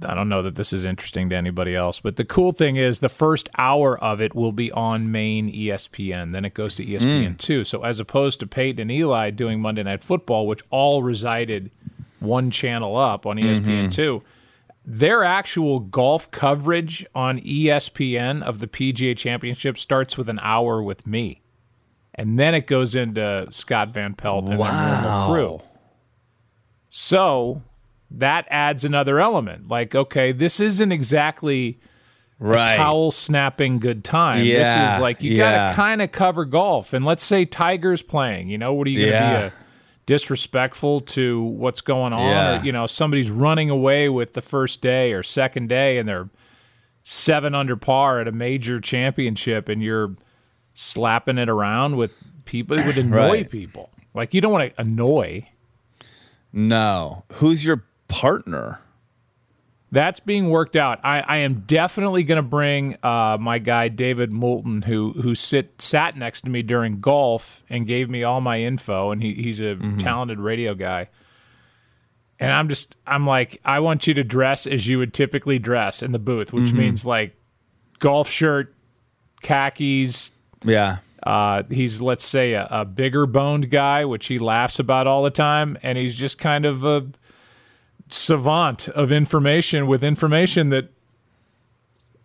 [0.06, 3.00] I don't know that this is interesting to anybody else, but the cool thing is
[3.00, 6.32] the first hour of it will be on main ESPN.
[6.32, 7.34] Then it goes to ESPN hmm.
[7.34, 7.64] two.
[7.64, 11.72] So as opposed to Peyton and Eli doing Monday Night Football, which all resided
[12.20, 13.90] one channel up on ESPN mm-hmm.
[13.90, 14.24] two,
[14.86, 21.06] their actual golf coverage on ESPN of the PGA Championship starts with an hour with
[21.06, 21.42] me,
[22.16, 25.62] and then it goes into Scott Van Pelt and the normal crew.
[26.90, 27.62] So
[28.12, 29.68] that adds another element.
[29.68, 31.80] Like, okay, this isn't exactly
[32.42, 32.78] Right.
[32.78, 34.44] towel snapping good time.
[34.46, 35.68] Yeah, This is like you yeah.
[35.68, 36.94] gotta kind of cover golf.
[36.94, 38.48] And let's say Tiger's playing.
[38.50, 39.40] You know, what are you gonna Yeah.
[39.40, 39.54] be a
[40.06, 42.30] disrespectful to what's going on?
[42.30, 42.62] Yeah.
[42.62, 46.30] Or you know, somebody's running away with the first day or second day, and they're
[47.04, 50.16] seven under par at a major championship, and you're
[50.74, 52.14] slapping it around with
[52.46, 52.80] people.
[52.80, 53.50] It would annoy Right.
[53.52, 53.90] people.
[54.14, 55.46] Like you don't want to annoy.
[56.54, 57.26] No.
[57.34, 58.82] Who's your partner?
[59.92, 61.00] That's being worked out.
[61.04, 65.82] I, I am definitely going to bring uh, my guy David Moulton, who who sit
[65.82, 69.62] sat next to me during golf and gave me all my info, and he, he's
[69.62, 71.10] a talented radio guy.
[72.40, 76.04] And I'm just I'm like I want you to dress as you would typically dress
[76.04, 77.36] in the booth, which means like
[77.98, 78.74] golf shirt,
[79.42, 80.32] khakis.
[80.64, 80.98] Yeah.
[81.24, 85.32] Uh, he's let's say a, a bigger boned guy, which he laughs about all the
[85.32, 87.08] time, and he's just kind of a
[88.10, 90.92] savant of information with information that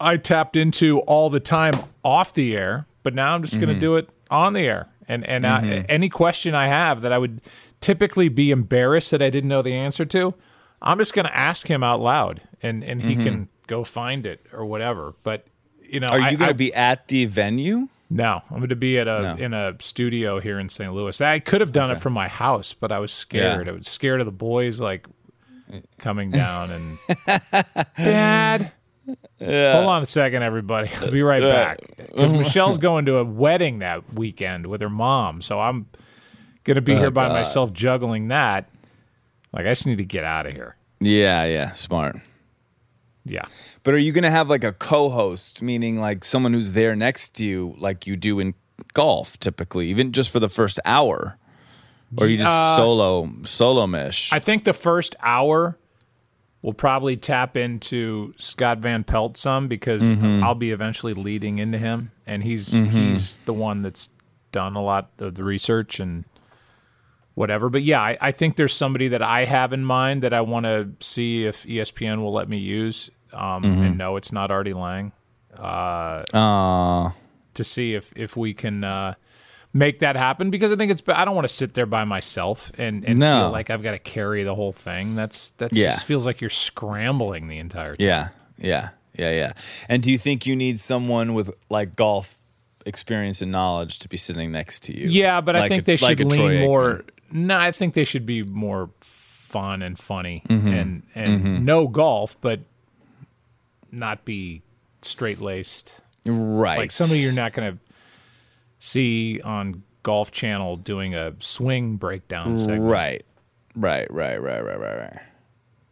[0.01, 3.75] I tapped into all the time off the air, but now I'm just going to
[3.75, 3.81] mm-hmm.
[3.81, 4.89] do it on the air.
[5.07, 5.87] And and I, mm-hmm.
[5.89, 7.41] any question I have that I would
[7.81, 10.35] typically be embarrassed that I didn't know the answer to,
[10.81, 13.43] I'm just going to ask him out loud, and and he can mm-hmm.
[13.67, 15.15] go find it or whatever.
[15.23, 15.47] But
[15.83, 17.89] you know, Are you going to be at the venue?
[18.11, 19.35] no, I'm going to be at a No.
[19.37, 20.93] in a studio here in St.
[20.93, 21.21] Louis.
[21.21, 23.67] I could have done it from my house, but I was scared.
[23.67, 23.73] Yeah.
[23.73, 25.07] I was scared of the boys like
[25.99, 26.99] coming down and
[27.97, 28.73] Dad.
[29.39, 30.91] Hold on a second, everybody.
[31.01, 35.43] I'll be right back because Michelle's going to a wedding that weekend with her mom,
[35.43, 35.87] so I'm
[36.65, 38.71] going to be oh, here by myself juggling that.
[39.53, 40.77] Like I just need to get out of here.
[41.01, 41.73] Yeah, yeah.
[41.73, 42.17] Smart.
[43.25, 43.45] Yeah.
[43.83, 47.35] But are you going to have like a co-host, meaning like someone who's there next
[47.37, 48.55] to you, like you do in
[48.93, 51.39] golf typically, even just for the first hour?
[52.17, 54.33] Or you just uh, solo solo mesh?
[54.33, 55.79] I think the first hour
[56.63, 60.43] will probably tap into Scott Van Pelt some because mm-hmm.
[60.43, 62.87] I'll be eventually leading into him, and he's mm-hmm.
[62.87, 64.09] he's the one that's
[64.53, 66.25] done a lot of the research and
[67.35, 67.69] whatever.
[67.69, 70.65] But yeah, I, I think there's somebody that I have in mind that I want
[70.65, 73.11] to see if ESPN will let me use.
[73.33, 73.97] Um, And mm-hmm.
[73.97, 75.13] no, it's not Artie Lange.
[76.33, 77.15] Aw.
[77.55, 79.15] to see if if we can uh,
[79.77, 82.71] make that happen because I think it's I don't want to sit there by myself
[82.79, 83.41] and, and No.
[83.43, 85.15] feel like I've got to carry the whole thing.
[85.17, 85.93] That's that Yeah.
[85.93, 87.97] just feels like you're scrambling the entire time.
[87.99, 89.53] Yeah, yeah, yeah, yeah.
[89.89, 92.39] And do you think you need someone with like golf
[92.87, 95.09] experience and knowledge to be sitting next to you?
[95.09, 97.05] Yeah, but I think a- they should like lean more.
[97.33, 100.69] No, I think they should be more fun and funny Mm-hmm.
[100.69, 102.61] and and no golf, but
[103.91, 104.63] not be
[105.03, 105.99] straight laced.
[106.27, 106.79] right?
[106.79, 107.79] Like somebody you're not going to
[108.85, 112.83] see on Golf Channel doing a swing breakdown segment.
[112.91, 113.25] right,
[113.75, 115.19] right, right, right, right, right, right.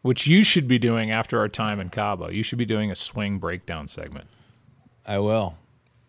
[0.03, 2.29] which you should be doing after our time in Cabo.
[2.29, 4.27] You should be doing a swing breakdown segment.
[5.07, 5.57] I will.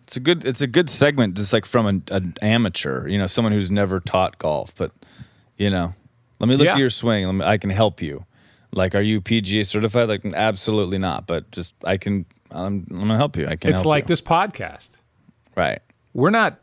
[0.03, 0.43] It's a good.
[0.45, 3.07] It's a good segment, just like from an, an amateur.
[3.07, 4.91] You know, someone who's never taught golf, but
[5.57, 5.95] you know,
[6.39, 6.73] let me look Yeah.
[6.73, 7.25] at your swing.
[7.25, 8.25] Let me, I can help you.
[8.73, 10.09] Like, are you PGA certified?
[10.09, 11.25] Like, absolutely not.
[11.25, 12.25] But just I can.
[12.51, 13.47] I'm, I'm gonna help you.
[13.47, 13.71] I can.
[13.71, 14.07] It's like you.
[14.09, 14.89] this podcast.
[15.55, 15.79] Right.
[16.13, 16.59] We're not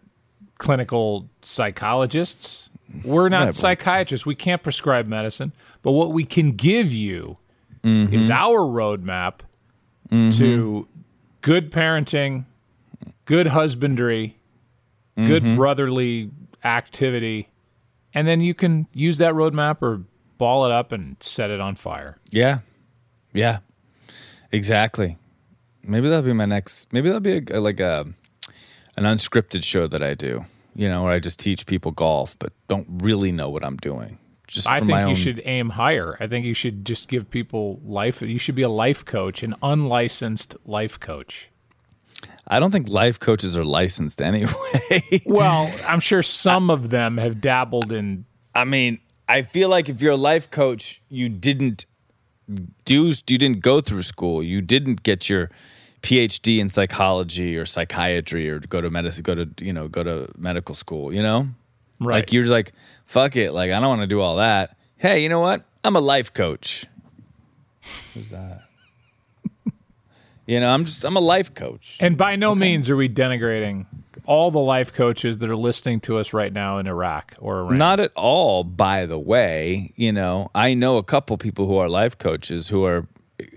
[0.60, 2.68] clinical psychologists.
[3.04, 4.24] We're not Right, psychiatrists.
[4.26, 5.52] We can't prescribe medicine.
[5.82, 7.38] But what we can give you
[7.82, 8.12] Mm-hmm.
[8.14, 9.40] is our roadmap
[10.10, 10.86] to
[11.40, 12.44] good parenting,
[13.24, 14.36] good husbandry,
[15.16, 15.56] good Mm-hmm.
[15.56, 16.30] brotherly
[16.62, 17.48] activity.
[18.12, 20.02] And then you can use that roadmap or
[20.36, 22.18] ball it up and set it on fire.
[22.30, 22.58] Yeah.
[23.32, 23.60] Yeah.
[24.52, 25.16] Exactly.
[25.82, 26.92] Maybe that'll be my next.
[26.92, 28.06] Maybe that'll be a, like a
[29.00, 30.44] an unscripted show that I do.
[30.74, 34.18] You know, where I just teach people golf, but don't really know what I'm doing.
[34.46, 36.16] Just I think you own, should aim higher.
[36.20, 38.22] I think you should just give people life.
[38.22, 41.50] You should be a life coach, an unlicensed life coach.
[42.46, 45.22] I don't think life coaches are licensed anyway.
[45.24, 48.26] Well, I'm sure some of them have dabbled in.
[48.54, 48.98] I mean,
[49.28, 51.84] I feel like if you're a life coach, you didn't
[52.84, 54.42] do you didn't go through school.
[54.42, 55.50] You didn't get your
[56.02, 60.28] PhD in psychology or psychiatry or go to medicine go to, you know, go to
[60.38, 61.48] medical school, you know?
[62.00, 62.16] Right.
[62.16, 62.72] Like you're just like,
[63.06, 64.76] fuck it, like I don't want to do all that.
[64.96, 65.64] Hey, you know what?
[65.84, 66.86] I'm a life coach.
[68.14, 68.62] Who's that?
[70.46, 71.98] you know, I'm just I'm a life coach.
[72.00, 73.86] and by no means are we denigrating
[74.26, 77.78] all the life coaches that are listening to us right now in Iraq or Iran.
[77.78, 79.92] Not at all, by the way.
[79.96, 83.06] You know, I know a couple people who are life coaches who are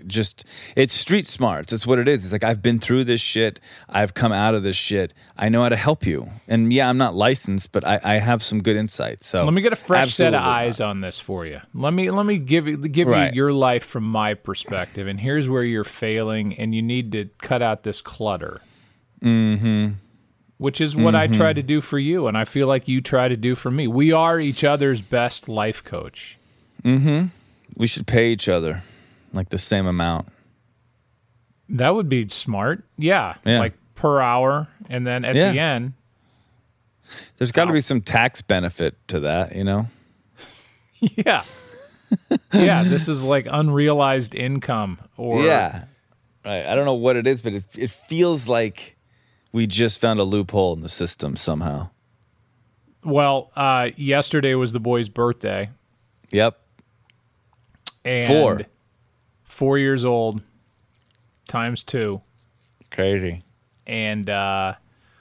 [0.06, 0.44] just,
[0.76, 1.70] it's street smarts.
[1.70, 2.24] That's what it is.
[2.24, 3.60] It's like, I've been through this shit.
[3.88, 5.14] I've come out of this shit.
[5.36, 6.30] I know how to help you.
[6.48, 9.26] And yeah, I'm not licensed, but I, I have some good insights.
[9.26, 11.60] So Let me get a fresh set of eyes on this for you.
[11.74, 13.32] Let me let me give you give Right.
[13.32, 17.30] you your life from my perspective, and here's where you're failing, and you need to
[17.38, 18.60] cut out this clutter.
[19.22, 19.92] Mm-hmm.
[20.58, 23.26] Which is what I try to do for you, and I feel like you try
[23.28, 23.88] to do for me.
[23.88, 26.38] We are each other's best life coach.
[26.84, 28.82] We should pay each other
[29.34, 30.28] like the same amount.
[31.68, 32.84] That would be smart.
[32.98, 33.58] Yeah, Yeah.
[33.58, 35.52] like per hour, and then at Yeah.
[35.52, 35.92] the end,
[37.38, 39.88] There's got to be some tax benefit to that, you know?
[41.00, 41.42] yeah,
[42.52, 42.82] yeah.
[42.82, 45.84] This is like unrealized income, or yeah.
[46.44, 46.66] Right.
[46.66, 48.96] I don't know what it is, but it, it feels like
[49.52, 51.88] we just found a loophole in the system somehow.
[53.02, 55.70] Well, uh, yesterday was the boy's birthday.
[56.32, 56.58] Yep.
[58.04, 58.60] and Four.
[59.54, 60.42] Four years old
[61.48, 62.20] times two
[62.90, 63.42] Crazy.
[63.86, 64.74] and uh,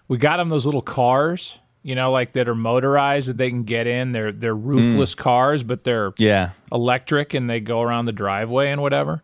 [0.07, 3.63] we got him those little cars you know like that are motorized that they can
[3.63, 6.51] get in they're they're roofless cars but they're Yeah.
[6.71, 9.21] electric and they go around the driveway and whatever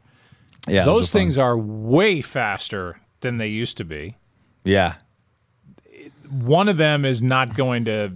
[0.68, 0.86] Yeah.
[0.86, 1.20] those are fun.
[1.22, 4.16] things are way faster than they used to be
[4.64, 4.96] Yeah.
[6.30, 8.12] one of them is not going to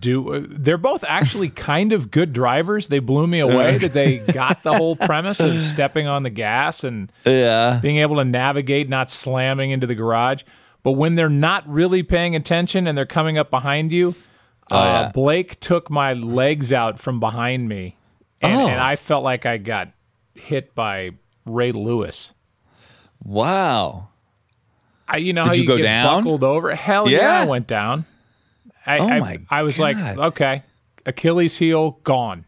[0.00, 4.62] do they're both actually kind of good drivers they blew me away that they got
[4.62, 7.78] the whole premise of stepping on the gas and Yeah.
[7.82, 10.42] being able to navigate, not slamming into the garage.
[10.82, 14.14] But when they're not really paying attention and they're coming up behind you,
[14.70, 15.10] uh, Oh, yeah.
[15.12, 17.96] Blake took my legs out from behind me,
[18.40, 18.66] and, Oh.
[18.68, 19.88] and I felt like I got
[20.34, 21.10] hit by
[21.44, 22.32] Ray Lewis.
[23.24, 24.08] Wow.
[25.08, 26.18] I, you know Did how you you, go get down?
[26.24, 26.74] buckled over?
[26.74, 27.40] Hell yeah, Yeah?
[27.42, 28.04] I went down.
[28.86, 30.62] I, Oh I, my I was like, okay,
[31.04, 32.44] Achilles heel gone.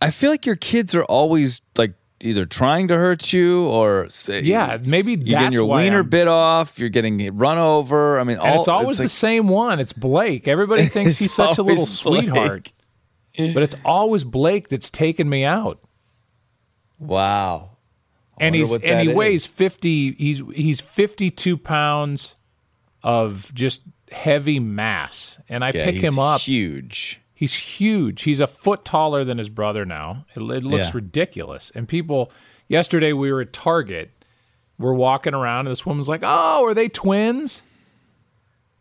[0.00, 4.40] I feel like your kids are always like either trying to hurt you or say,
[4.42, 6.78] Yeah, maybe you're getting your why wiener I'm- bit off.
[6.78, 8.18] You're getting run over.
[8.20, 9.80] I mean, And all, it's always the like- same one.
[9.80, 10.46] It's Blake.
[10.48, 11.88] Everybody thinks he's such a little Blake.
[12.24, 12.72] sweetheart.
[13.36, 15.80] But it's always Blake that's taken me out.
[16.98, 17.76] Wow.
[18.38, 22.34] and he's and he that weighs 50 he's he's 52 pounds
[23.02, 26.40] of just heavy mass and i Yeah, pick him up.
[26.40, 27.20] Huge.
[27.34, 28.22] he's huge.
[28.22, 30.26] He's a foot taller than his brother now.
[30.34, 30.92] It, it looks Yeah.
[30.94, 31.70] ridiculous.
[31.74, 32.30] And people
[32.68, 34.10] yesterday we were at target.
[34.78, 37.62] We're walking around and this woman's like oh are they twins?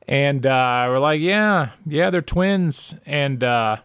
[0.07, 2.95] And uh, we're like yeah yeah they're twins.
[3.05, 3.77] And uh,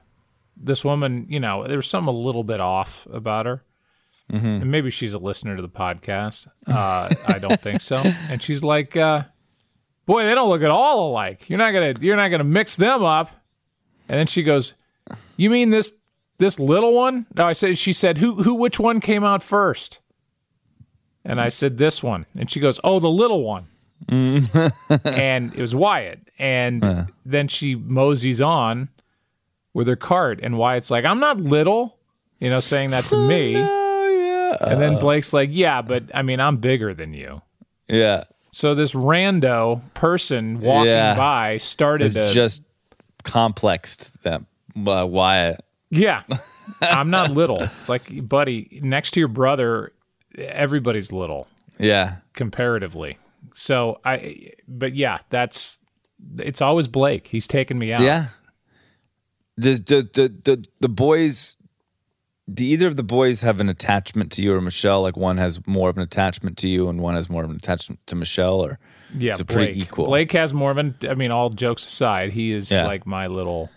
[0.56, 3.62] this woman you know there was something a little bit off about her.
[4.30, 6.48] And maybe she's a listener to the podcast.
[6.66, 7.96] Uh, I don't think so.
[7.98, 9.24] And she's like, uh,
[10.06, 11.48] "Boy, they don't look at all alike.
[11.48, 13.30] You're not gonna, you're not gonna mix them up."
[14.08, 14.74] And then she goes,
[15.36, 15.92] "You mean this,
[16.38, 17.78] this little one?" No, I said.
[17.78, 20.00] She said, "Who, who, which one came out first?
[21.24, 23.66] And I said, "This one." And she goes, "Oh, the little one."
[24.06, 25.06] Mm.
[25.16, 26.20] and it was Wyatt.
[26.38, 28.88] And then she moseys on
[29.72, 31.98] with her cart, and Wyatt's like, "I'm not little,"
[32.40, 33.54] you know, saying that to oh, me.
[33.56, 34.70] Oh yeah.
[34.70, 37.42] And then Blake's like, "Yeah, but I mean, I'm bigger than you."
[37.88, 38.24] yeah.
[38.54, 41.16] So this rando person walking Yeah.
[41.16, 42.62] by started It's to just
[43.24, 44.46] complexed them.
[44.76, 45.60] uh, Wyatt.
[45.90, 46.22] Yeah.
[46.80, 47.60] I'm not little.
[47.62, 49.92] It's like, buddy, next to your brother,
[50.38, 51.48] everybody's little
[51.78, 52.16] Yeah.
[52.32, 53.18] comparatively.
[53.54, 55.78] So I but yeah, that's
[56.38, 57.26] it's always Blake.
[57.26, 58.00] He's taking me out.
[58.02, 58.26] Yeah.
[59.58, 61.56] Does the, the the the boys?
[62.52, 65.00] Do either of the boys have an attachment to you or Michelle?
[65.02, 67.56] Like one has more of an attachment to you, and one has more of an
[67.56, 68.78] attachment to Michelle, or
[69.16, 69.56] Yeah, is it Blake.
[69.68, 70.06] pretty equal?
[70.06, 72.86] Blake has more of an I mean, all jokes aside, he is Yeah.
[72.86, 73.72] like my little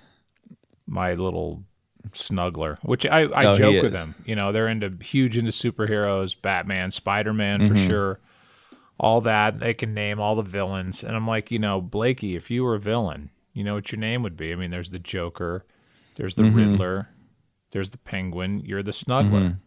[0.85, 1.63] my little
[2.11, 4.15] snuggler, which I, I Oh, joke with them.
[4.25, 7.73] You know, they're into huge into superheroes, Batman, Spider Man Mm-hmm.
[7.73, 8.19] for sure.
[8.99, 9.59] All that.
[9.59, 11.03] They can name all the villains.
[11.03, 13.99] And I'm like, you know, Blakey, if you were a villain, you know what your
[13.99, 14.51] name would be.
[14.51, 15.65] I mean, there's the Joker,
[16.15, 16.55] there's the Mm-hmm.
[16.55, 17.09] Riddler,
[17.77, 19.59] there's the Penguin, you're the snuggler.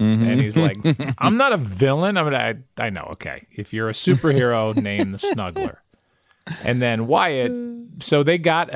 [0.00, 0.76] And he's like,
[1.18, 2.16] I'm not a villain.
[2.16, 3.08] I'm mean, I, I know.
[3.12, 3.46] Okay.
[3.52, 5.76] If you're a superhero, name the snuggler.
[6.64, 7.52] And then Wyatt,
[8.00, 8.70] so they got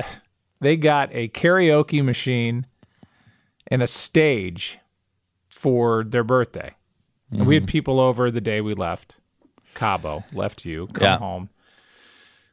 [0.61, 2.65] they got a karaoke machine
[3.67, 4.79] and a stage
[5.49, 6.73] for their birthday.
[7.31, 7.67] And we had Mm-hmm.
[7.69, 9.19] people over the day we left
[9.75, 11.17] Cabo, left you, come Yeah.
[11.17, 11.49] home.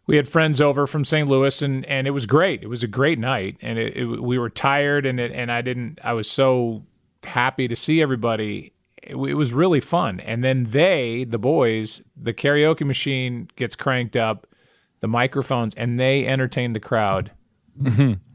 [0.07, 1.29] We had friends over from St.
[1.29, 2.63] Louis, and, and it was great.
[2.63, 5.63] It was a great night, and it, it, we were tired, and it, and I
[5.63, 5.99] didn't.
[6.05, 6.85] I was so
[7.25, 8.73] happy to see everybody.
[9.03, 10.21] It, it was really fun.
[10.21, 14.47] And then they, the boys, the karaoke machine gets cranked up,
[15.01, 17.33] the microphones, and they entertain the crowd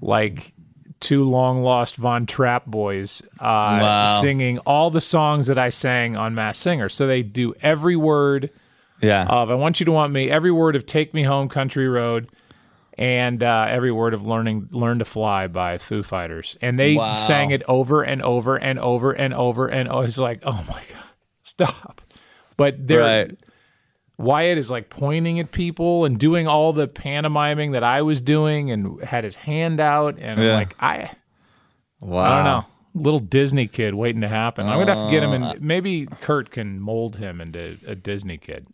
[0.02, 0.54] like
[1.00, 4.20] two long lost Von Trapp boys uh, Wow.
[4.22, 6.90] singing all the songs that I sang on Masked Singer.
[6.90, 8.52] So they do every word
[9.02, 11.88] yeah, of "I Want You to Want Me," every word of "Take Me Home, Country
[11.88, 12.30] Road,"
[12.98, 16.58] and uh, every word of "Learning Learn to Fly" by Foo Fighters.
[16.62, 17.16] And they Wow.
[17.16, 20.82] sang it over and over and over and over and i was like, oh my
[20.92, 21.04] god,
[21.44, 22.02] stop!
[22.58, 23.38] But they're right.
[24.18, 28.70] Wyatt is like pointing at people and doing all the pantomiming that I was doing
[28.70, 30.54] and had his hand out and I'm Yeah.
[30.54, 31.10] like I
[32.02, 32.22] Wow.
[32.24, 32.66] I don't know.
[32.94, 34.68] Little Disney kid waiting to happen.
[34.68, 35.52] I'm gonna have to get him Uh.
[35.54, 38.68] and maybe Kurt can mold him into a Disney kid.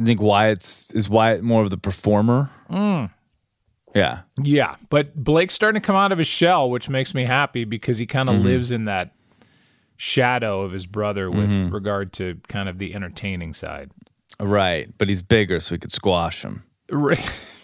[0.00, 2.50] I think Wyatt's is Wyatt more of the performer.
[2.70, 3.10] Mm.
[3.94, 4.20] Yeah.
[4.42, 7.98] Yeah, but Blake's starting to come out of his shell, which makes me happy because
[7.98, 8.44] he kind of Mm-hmm.
[8.44, 9.12] lives in that
[9.96, 13.90] shadow of his brother with regard to kind of the entertaining side.
[14.40, 14.88] Right.
[14.96, 16.64] But he's bigger, so he could squash him.
[16.90, 17.20] Right.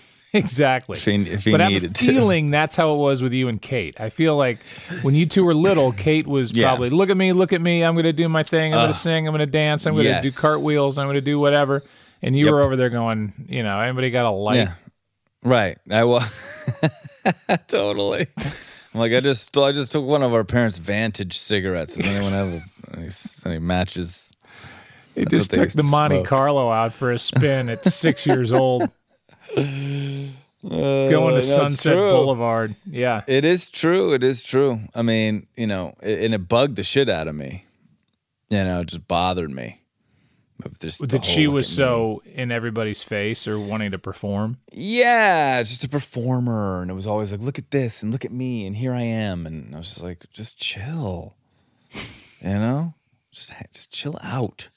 [0.34, 0.98] exactly.
[0.98, 2.04] If he, if he but I have a needed to.
[2.04, 3.98] feeling that's how it was with you and Kate.
[3.98, 4.58] I feel like
[5.02, 6.68] when you two were little, Kate was Yeah.
[6.68, 7.82] probably look at me, look at me.
[7.82, 8.74] I'm going to do my thing.
[8.74, 9.26] I'm going to sing.
[9.26, 9.86] I'm going to dance.
[9.86, 10.22] I'm going to yes.
[10.22, 10.98] do cartwheels.
[10.98, 11.82] I'm going to do whatever.
[12.22, 12.54] And you Yep.
[12.54, 14.56] were over there going, you know, anybody got a light?
[14.56, 14.74] Yeah.
[15.44, 15.78] Right.
[15.90, 16.22] I will.
[17.68, 18.26] totally.
[18.94, 21.96] I'm like, I just, I just took one of our parents' Vantage cigarettes.
[21.96, 22.62] Does anyone have
[22.96, 23.08] any,
[23.46, 24.32] any matches?
[25.14, 26.26] He That's just took the to Monte smoke.
[26.26, 28.82] Carlo out for a spin at six years old,
[29.56, 29.60] uh,
[30.64, 32.10] going to Sunset true.
[32.10, 32.74] Boulevard.
[32.88, 33.22] Yeah.
[33.26, 34.12] It is true.
[34.14, 34.80] It is true.
[34.94, 37.64] I mean, you know, it, and it bugged the shit out of me.
[38.50, 39.77] You know, it just bothered me.
[40.64, 44.58] Of the That she was so in everybody's face or wanting to perform.
[44.72, 48.32] Yeah, just a performer, and it was always like, "Look at this," and "Look at
[48.32, 51.36] me," and here I am, and I was just like, "Just chill,"
[51.92, 52.94] you know,
[53.30, 54.68] just just chill out.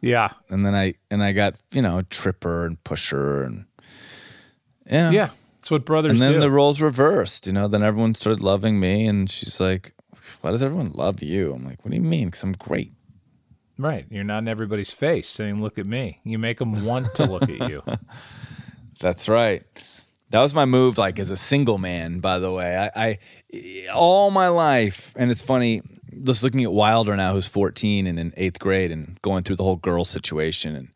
[0.00, 0.28] Yeah.
[0.48, 3.64] And then I and I got you know tripper and pusher and
[4.86, 5.30] yeah Yeah.
[5.58, 6.40] That's what brothers and then do.
[6.40, 7.46] the roles reversed.
[7.46, 9.94] You know, then everyone started loving me, and she's like,
[10.42, 12.26] "Why does everyone love you?" I'm like, "What do you mean?
[12.26, 12.92] Because I'm great."
[13.76, 14.06] Right.
[14.10, 16.20] You're not in everybody's face saying, look at me.
[16.24, 17.82] You make them want to look at you.
[19.00, 19.64] That's right.
[20.30, 22.90] That was my move, like as a single man, by the way.
[22.94, 23.18] I,
[23.52, 25.82] I all my life, and it's funny,
[26.22, 29.64] just looking at Wilder now, who's 14 and in eighth grade and going through the
[29.64, 30.74] whole girl situation.
[30.74, 30.88] And,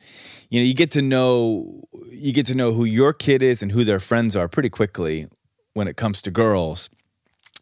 [0.48, 3.72] you know, you get to know, you get to know who your kid is and
[3.72, 5.26] who their friends are pretty quickly
[5.74, 6.90] when it comes to girls.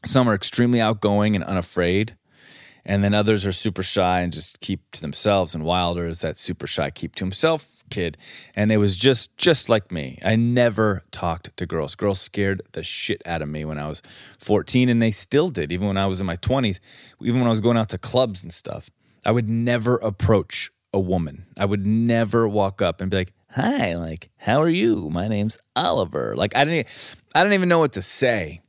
[0.04, 2.16] Some are extremely outgoing and unafraid
[2.88, 5.54] and then others are super shy and just keep to themselves.
[5.54, 8.16] And Wilder is that super shy, keep to himself kid.
[8.54, 10.18] And it was just just like me.
[10.24, 11.94] I never talked to girls.
[11.96, 14.02] Girls scared the shit out of me when I was
[14.38, 16.78] 14, and they still did, even when I was in my 20s,
[17.20, 18.90] even when I was going out to clubs and stuff.
[19.24, 21.46] I would never approach a woman.
[21.58, 25.10] I would never walk up and be like, "Hi, like, how are you?
[25.10, 26.86] My name's Oliver." Like, I didn't,
[27.34, 28.62] I didn't even know what to say,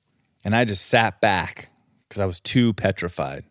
[0.44, 1.70] and I just sat back
[2.08, 3.44] because I was too petrified.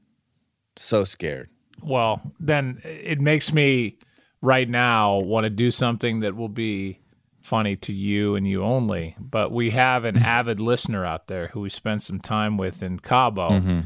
[0.77, 1.49] So scared.
[1.83, 3.99] Well, then it makes me
[4.41, 7.01] right now want to do something that will be
[7.43, 9.17] funny to you and you only.
[9.19, 12.99] But we have an avid listener out there who we spent some time with in
[12.99, 13.51] Cabo.
[13.51, 13.81] Mm-hmm.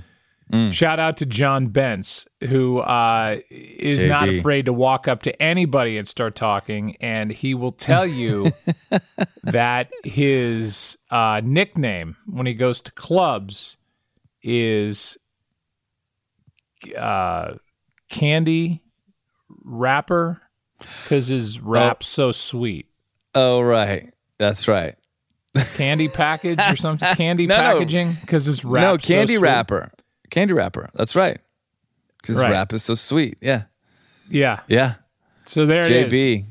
[0.53, 0.72] Mm.
[0.72, 4.09] Shout out to John Betts, who uh, is JD.
[4.09, 6.97] not afraid to walk up to anybody and start talking.
[6.97, 8.51] And he will tell you
[9.45, 13.76] that his uh, nickname when he goes to clubs
[14.43, 15.16] is
[16.96, 17.54] uh,
[18.08, 18.82] candy
[19.64, 20.42] wrapper
[20.78, 21.62] because his oh.
[21.64, 22.30] wrap's oh.
[22.30, 22.86] so sweet.
[23.34, 24.96] Oh right, that's right.
[25.74, 27.08] Candy package or something?
[27.16, 28.82] Candy no, packaging because his wrap.
[28.82, 29.90] No candy so wrapper.
[30.30, 30.90] Candy wrapper.
[30.94, 31.40] That's right.
[32.20, 32.50] Because right.
[32.50, 33.38] wrap is so sweet.
[33.40, 33.64] Yeah.
[34.28, 34.60] Yeah.
[34.68, 34.94] Yeah.
[35.46, 36.46] So there JB.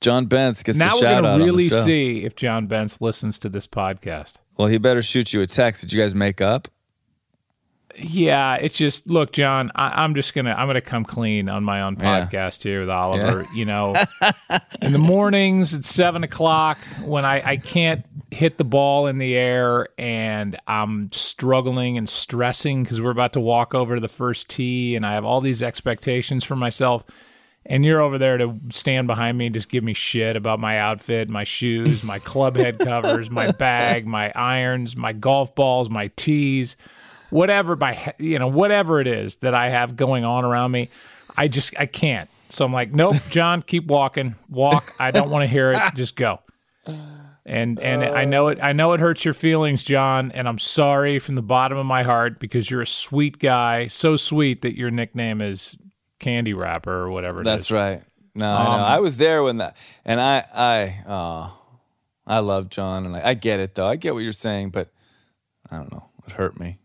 [0.00, 1.22] John Betts gets now the shout out.
[1.22, 4.36] Now we're gonna really see if John Betts listens to this podcast.
[4.56, 5.82] Well, he better shoot you a text.
[5.82, 6.68] Did you guys make up?
[7.96, 9.72] yeah, it's just look, John.
[9.74, 12.70] I, am just gonna I'm gonna come clean on my own podcast yeah.
[12.70, 13.42] here with Oliver.
[13.42, 13.48] Yeah.
[13.54, 13.94] You know,
[14.82, 19.34] in the mornings at seven o'clock when I I can't hit the ball in the
[19.34, 24.50] air and I'm struggling and stressing because we're about to walk over to the first
[24.50, 27.04] tee and I have all these expectations for myself.
[27.64, 30.78] And you're over there to stand behind me and just give me shit about my
[30.78, 36.10] outfit, my shoes, my club head covers, my bag, my irons, my golf balls, my
[36.16, 36.76] tees
[37.30, 40.88] whatever by you know whatever it is that I have going on around me,
[41.36, 42.28] I just I can't.
[42.48, 44.92] So I'm like, nope, John, keep walking, walk.
[44.98, 45.80] I don't want to hear it.
[45.94, 46.40] Just go.
[47.44, 48.58] And and uh, I know it.
[48.62, 50.30] I know it hurts your feelings, John.
[50.32, 54.16] And I'm sorry from the bottom of my heart because you're a sweet guy, so
[54.16, 55.78] sweet that your nickname is
[56.18, 57.42] Candy Wrapper or whatever.
[57.42, 57.70] that's is.
[57.72, 58.02] right.
[58.34, 58.84] No, um, I know.
[58.84, 61.58] I was there when that, and I I oh,
[62.26, 63.88] I love John, and I, I get it though.
[63.88, 64.90] I get what you're saying, but
[65.70, 66.10] I don't know.
[66.26, 66.77] It hurt me.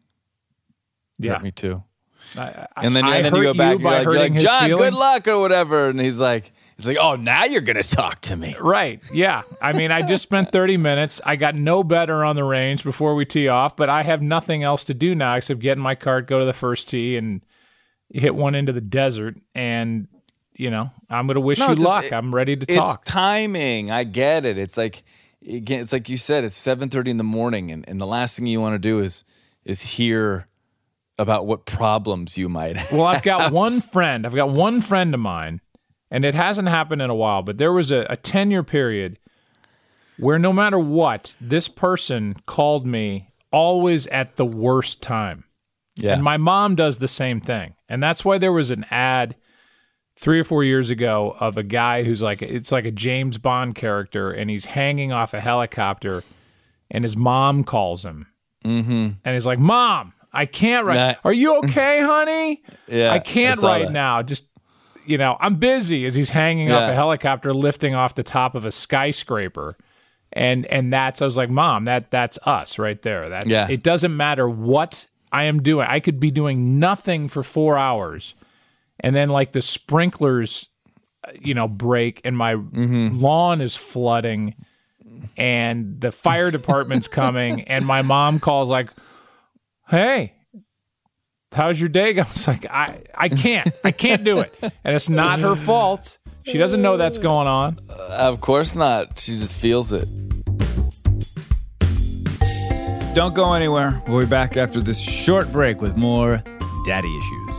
[1.20, 1.84] Yeah, hurt me too.
[2.36, 4.70] I, I, and then, I and then you go back you and you're like, John,
[4.70, 5.90] good luck or whatever.
[5.90, 8.56] And he's like, he's like, oh, now you're going to talk to me.
[8.60, 9.04] Right.
[9.14, 9.44] Yeah.
[9.62, 11.22] I mean, I just spent 30 minutes.
[11.26, 14.64] I got no better on the range before we tee off, but I have nothing
[14.64, 17.42] else to do now except get in my cart, go to the first tee and
[18.10, 19.38] hit one into the desert.
[19.54, 20.08] And,
[20.56, 22.06] you know, I'm going to wish no, you luck.
[22.06, 23.02] It, I'm ready to talk.
[23.02, 23.92] It's timing.
[23.92, 24.58] I get it.
[24.58, 25.04] It's like,
[25.48, 27.72] again, it's like you said, it's 7.30 in the morning.
[27.72, 29.24] And, and the last thing you want to do is,
[29.66, 30.48] is hear
[31.24, 32.92] about what problems you might have.
[32.92, 34.26] Well, I've got one friend.
[34.26, 35.62] I've got one friend of mine,
[36.12, 39.18] and it hasn't happened in a while, but there was a 10 year period
[40.20, 45.46] where no matter what, this person called me always at the worst time.
[45.96, 46.14] Yeah.
[46.14, 47.76] And my mom does the same thing.
[47.88, 49.36] And that's why there was an ad
[50.16, 53.76] three or four years ago of a guy who's like, it's like a James Bond
[53.76, 56.24] character, and he's hanging off a helicopter,
[56.92, 58.28] and his mom calls him.
[58.64, 59.10] Mm-hmm.
[59.24, 60.96] And he's like, Mom, I can't right.
[60.96, 61.14] Nah.
[61.24, 62.64] Are you okay, honey?
[62.88, 63.94] yeah, I can't I right that.
[63.94, 64.22] now.
[64.22, 64.46] Just
[65.06, 66.06] you know, I'm busy.
[66.06, 66.78] As he's hanging yeah.
[66.78, 69.78] off a helicopter, lifting off the top of a skyscraper,
[70.32, 73.30] and and that's I was like, Mom, that that's us right there.
[73.30, 73.68] That's yeah.
[73.70, 73.84] it.
[73.84, 75.88] Doesn't matter what I am doing.
[75.90, 78.34] I could be doing nothing for four hours,
[79.00, 80.70] and then like the sprinklers,
[81.28, 83.10] uh, you know, break, and my mm-hmm.
[83.20, 84.56] lawn is flooding,
[85.38, 88.90] and the fire department's coming, and my mom calls like
[89.90, 90.34] hey,
[91.52, 92.28] how's your day going?
[92.30, 94.54] It's like, I, I can't, I can't do it.
[94.62, 96.18] And it's not her fault.
[96.44, 97.80] She doesn't know that's going on.
[97.90, 99.20] Uh, of course not.
[99.20, 100.08] She just feels it.
[103.14, 104.02] Don't go anywhere.
[104.08, 106.44] We'll be back after this short break with more
[106.86, 107.54] daddy issues.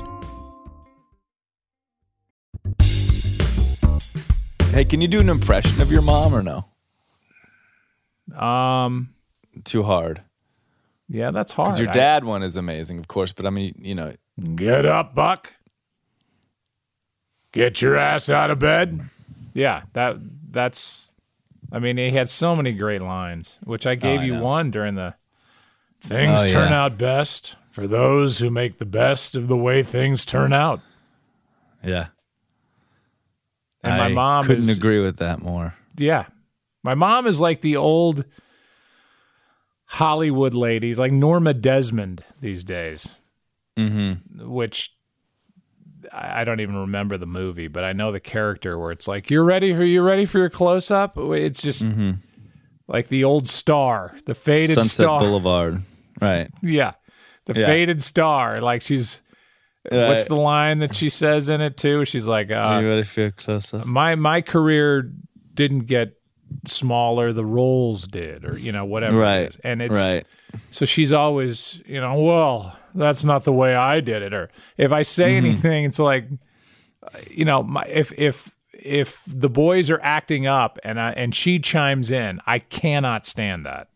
[4.73, 6.65] Hey, can you do an impression of your mom or no?
[8.37, 9.15] Um,
[9.63, 10.23] too hard.
[11.09, 11.67] Yeah, that's hard.
[11.67, 14.13] Because your dad I, one is amazing, of course, but I mean, you know.
[14.55, 15.53] Get up, Buck.
[17.53, 19.01] Get your ass out of bed.
[19.53, 20.17] Yeah, that
[20.51, 21.13] that's.
[21.71, 24.45] I mean, he had so many great lines, which I gave oh, I you know.
[24.45, 25.15] one during the.
[25.15, 26.85] Oh, things oh, turn yeah.
[26.85, 30.81] out best for those who make the best of the way things turn out.
[31.83, 32.09] Yeah.
[33.83, 35.75] And I my mom couldn't is, agree with that more.
[35.97, 36.27] Yeah.
[36.83, 38.25] My mom is like the old
[39.95, 43.23] Hollywood ladies, like Norma Desmond these days.
[43.79, 44.49] Mm-hmm.
[44.51, 44.91] Which
[46.13, 49.45] I don't even remember the movie, but I know the character where it's like, "You're
[49.45, 51.85] ready for you ready for your close up." It's just
[52.87, 55.21] like the old star, the faded Sunset star.
[55.21, 55.83] Boulevard.
[56.21, 56.49] Right.
[56.63, 56.93] Yeah,
[57.47, 57.67] the Yeah.
[57.67, 58.61] faded star.
[58.61, 59.21] Like she's
[59.91, 62.05] what's the line that she says in it too?
[62.05, 63.85] She's like, uh, Are you ready for your close up?
[63.85, 65.11] my my career
[65.55, 66.13] didn't get
[66.67, 69.49] smaller the roles did or you know whatever Right.
[69.49, 69.57] is.
[69.65, 70.27] and it's Right.
[70.71, 74.93] so she's always you know well that's not the way i did it or if
[74.93, 75.47] i say Mm-hmm.
[75.47, 76.27] anything it's like
[77.31, 81.59] you know my, if if if the boys are acting up and I, and she
[81.59, 83.89] chimes in i cannot stand that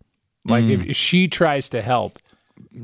[0.45, 0.89] like Mm.
[0.91, 2.19] if she tries to help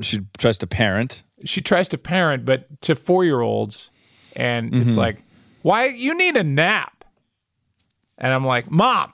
[0.01, 1.23] She tries to parent.
[1.45, 3.89] she tries to parent, but to four year olds,
[4.35, 4.81] and Mm-hmm.
[4.81, 5.17] it's like,
[5.63, 7.03] why you need a nap?
[8.17, 9.11] And I'm like, Mom,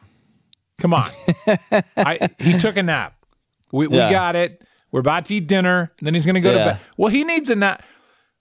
[0.82, 1.10] come on.
[1.98, 3.14] I he took a nap.
[3.72, 4.62] We we got it.
[4.92, 5.92] We're about to eat dinner.
[6.02, 6.58] Then he's gonna go Yeah.
[6.58, 6.80] to bed.
[6.98, 7.84] Well, he needs a nap.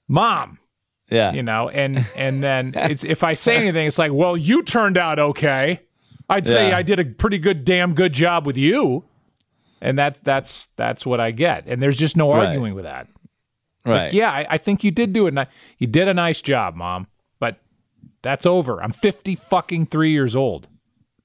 [0.08, 0.58] Mom,
[1.10, 1.32] Yeah.
[1.32, 4.96] you know, and and then it's if I say anything, it's like, well, you turned
[4.96, 5.80] out okay.
[6.28, 6.76] I'd say Yeah.
[6.78, 9.04] I did a pretty good, damn good job with you.
[9.80, 11.64] And that that's that's what I get.
[11.66, 12.48] And there's just no Right.
[12.48, 13.06] arguing with that.
[13.84, 14.12] right.
[14.12, 15.48] Yeah, I, I think you did do it.
[15.78, 17.06] You did a nice job, mom.
[17.38, 17.60] But
[18.22, 18.82] that's over.
[18.82, 20.68] I'm 50 fucking three years old.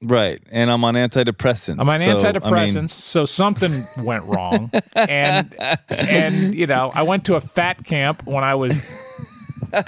[0.01, 0.41] Right.
[0.51, 1.77] And I'm on antidepressants.
[1.79, 4.69] I'm on so, I antidepressants, mean, so something went wrong.
[4.95, 5.53] And
[5.89, 8.81] and you know, I went to a fat camp when I was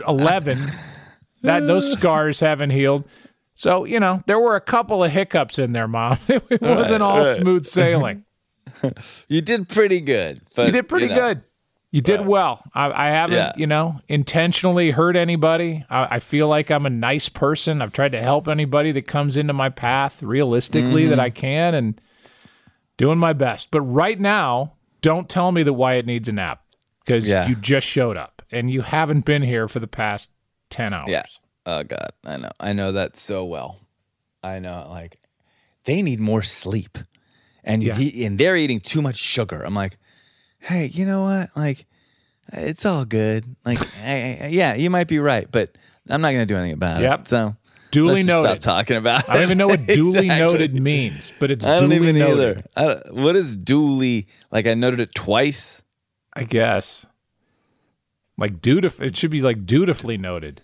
[0.07, 0.59] 11.
[1.43, 3.05] That those scars haven't healed.
[3.55, 6.17] So you know, there were a couple of hiccups in there, mom.
[6.29, 7.37] It wasn't all right.
[7.37, 8.23] smooth sailing.
[9.27, 10.41] you did pretty good.
[10.55, 11.41] But, You did pretty know, good.
[11.91, 12.61] You did well.
[12.75, 13.53] I, I haven't, Yeah.
[13.55, 15.85] you know, intentionally hurt anybody.
[15.89, 17.81] I, I feel like I'm a nice person.
[17.81, 21.09] I've tried to help anybody that comes into my path realistically Mm-hmm.
[21.11, 22.01] that I can and
[22.97, 23.71] doing my best.
[23.71, 26.61] But right now, don't tell me that Wyatt needs a nap
[27.05, 27.47] because Yeah.
[27.47, 30.31] you just showed up and you haven't been here for the past
[30.69, 31.09] 10 hours.
[31.09, 31.23] Yeah.
[31.65, 32.49] Oh God, I know.
[32.59, 33.79] I know that so well.
[34.43, 34.87] I know.
[34.89, 35.17] Like,
[35.85, 36.97] they need more sleep,
[37.63, 37.95] and Yeah.
[37.95, 39.61] he, and they're eating too much sugar.
[39.65, 39.97] I'm like,
[40.59, 41.49] hey, you know what?
[41.55, 41.85] Like,
[42.53, 43.43] it's all good.
[43.65, 45.77] Like, I, I- yeah, you might be right, but
[46.09, 47.19] I'm not gonna do anything about Yep.
[47.21, 47.27] it.
[47.27, 47.55] So
[47.91, 48.61] Duly noted.
[48.61, 49.29] Stop talking about it.
[49.29, 50.39] I don't even know what duly Exactly.
[50.59, 52.57] noted means, but it's I don't duly even noted.
[52.57, 52.63] either.
[52.75, 54.27] I don't, what is duly?
[54.51, 55.83] Like, I noted it twice.
[56.33, 57.05] I guess.
[58.37, 60.61] Like dutif- it should be like dutifully noted.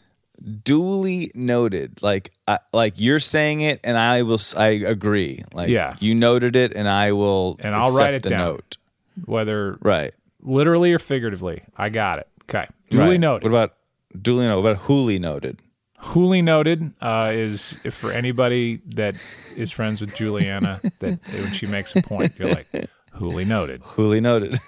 [0.64, 5.96] duly noted like I, like you're saying it and i will I agree like Yeah.
[6.00, 8.40] you noted it and i will And I'll write it the down.
[8.40, 8.78] note
[9.26, 11.64] Whether right literally or figuratively.
[11.78, 12.28] I got it.
[12.44, 12.68] Okay.
[12.90, 13.20] Duly right.
[13.20, 13.44] noted.
[13.52, 13.74] what about
[14.22, 15.60] duly noted what about huli noted
[16.02, 19.16] Huli noted uh, is if for anybody that
[19.56, 22.68] is friends with Juliana, that when she makes a point, you're like,
[23.16, 23.82] Huli noted.
[23.82, 24.60] huli noted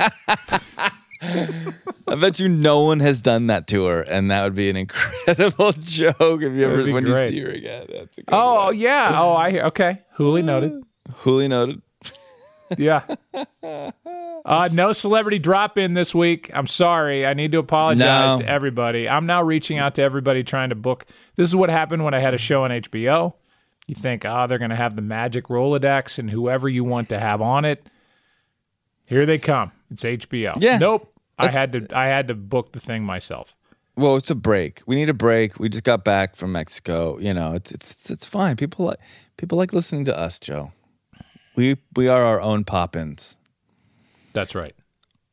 [2.06, 4.76] I bet you no one has done that to her, and that would be an
[4.76, 7.32] incredible joke if you ever when great.
[7.32, 7.86] you see her again.
[7.90, 8.76] That's a good Oh, one.
[8.76, 9.12] yeah.
[9.14, 9.62] Oh, I hear.
[9.64, 10.02] Okay.
[10.18, 10.82] Huli noted.
[11.22, 11.80] Huli noted.
[12.78, 13.02] Yeah.
[14.46, 16.50] Uh, no celebrity drop in this week.
[16.52, 17.24] I'm sorry.
[17.24, 18.40] I need to apologize No.
[18.40, 19.08] to everybody.
[19.08, 21.06] I'm now reaching out to everybody trying to book.
[21.36, 23.32] This is what happened when I had a show on HBO.
[23.86, 27.18] You think, oh, they're going to have the magic Rolodex and whoever you want to
[27.18, 27.88] have on it.
[29.06, 29.72] Here they come.
[29.90, 30.52] It's HBO.
[30.60, 30.76] Yeah.
[30.76, 31.10] Nope.
[31.38, 31.86] I had to.
[31.96, 33.56] I had to book the thing myself.
[33.96, 34.82] Well, it's a break.
[34.86, 35.58] We need a break.
[35.58, 37.18] We just got back from Mexico.
[37.18, 38.56] You know, it's it's it's, it's fine.
[38.56, 38.98] People like
[39.38, 40.70] people like listening to us, Joe.
[41.56, 43.36] We we are our own Poppins,
[44.32, 44.74] That's right.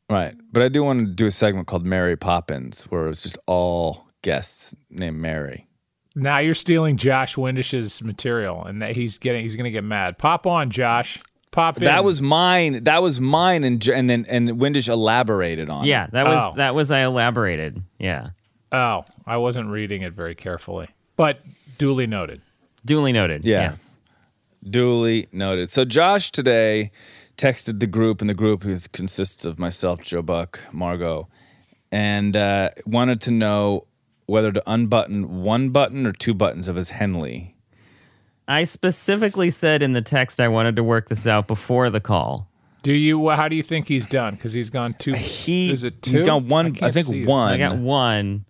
[0.09, 0.35] right?
[0.51, 4.07] But I do want to do a segment called Mary Poppins, where it's just all
[4.21, 5.67] guests named Mary.
[6.15, 9.41] Now you're stealing Josh Windisch's material, and that he's getting.
[9.43, 10.17] He's going to get mad.
[10.17, 11.19] Pop on, Josh.
[11.51, 11.85] Pop in.
[11.85, 12.83] That was mine.
[12.83, 15.85] That was mine, and J- and then and Windisch elaborated on.
[15.85, 16.11] Yeah, it.
[16.11, 16.53] that was Oh.
[16.57, 17.81] that was I elaborated.
[17.97, 18.29] Yeah.
[18.73, 21.39] Oh, I wasn't reading it very carefully, but
[21.77, 22.41] duly noted.
[22.85, 23.43] Duly noted.
[23.43, 23.71] Yeah.
[23.71, 23.97] Yes.
[24.67, 25.69] Duly noted.
[25.69, 26.91] So Josh today
[27.37, 31.27] texted the group, and the group is, consists of myself, Joe Buck, Margot,
[31.91, 33.87] and uh, wanted to know
[34.27, 37.55] whether to unbutton one button or two buttons of his Henley.
[38.47, 42.47] I specifically said in the text I wanted to work this out before the call.
[42.83, 43.29] Do you?
[43.29, 44.33] How do you think he's done?
[44.35, 45.13] Because he's gone two.
[45.13, 46.11] He is it two?
[46.17, 46.67] he's got one.
[46.67, 47.27] I, can't think see it.
[47.27, 47.53] one.
[47.53, 48.45] I got one.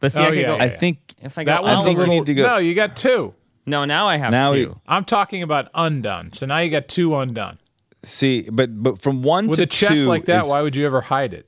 [0.00, 0.56] But see, Oh, I yeah, go.
[0.56, 2.24] yeah, I think If I got That one's a think we Oliver's- little.
[2.24, 3.34] need to go- No, you got two.
[3.66, 4.80] No, now I have Now we- two.
[4.86, 6.32] I'm talking about undone.
[6.32, 7.58] So now you got two undone.
[8.02, 10.76] see, but but from one With to a chest two like that, is- why would
[10.76, 11.46] you ever hide it?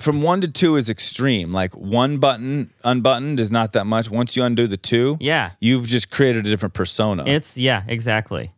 [0.00, 1.52] from one to two is extreme.
[1.52, 4.10] Like one button unbuttoned is not that much.
[4.10, 5.50] Once you undo the two, Yeah.
[5.60, 7.24] you've just created a different persona.
[7.26, 8.50] It's yeah, exactly.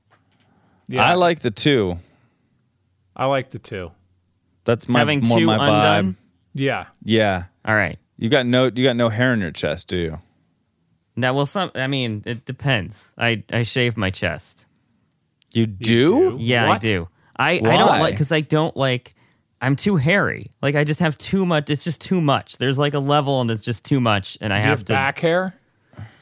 [0.86, 1.98] Yeah, I like the two.
[3.16, 3.90] I like the two.
[4.64, 6.12] That's my Having more two my undone.
[6.12, 6.16] vibe.
[6.54, 6.86] Yeah.
[7.04, 7.98] Yeah, All right.
[8.16, 10.18] you got no you got no hair in your chest, do you?
[11.18, 11.70] Now, well, some.
[11.74, 13.12] I mean, it depends.
[13.18, 14.66] I I shave my chest.
[15.52, 16.30] You do?
[16.30, 16.36] do?
[16.38, 17.08] Yeah, I do.
[17.36, 19.14] I I don't like because I don't like.
[19.60, 20.50] I'm too hairy.
[20.62, 21.70] Like I just have too much.
[21.70, 22.58] It's just too much.
[22.58, 24.84] There's like a level, and it's just too much, and I Do you have have
[24.86, 24.92] to.
[24.92, 25.54] back hair?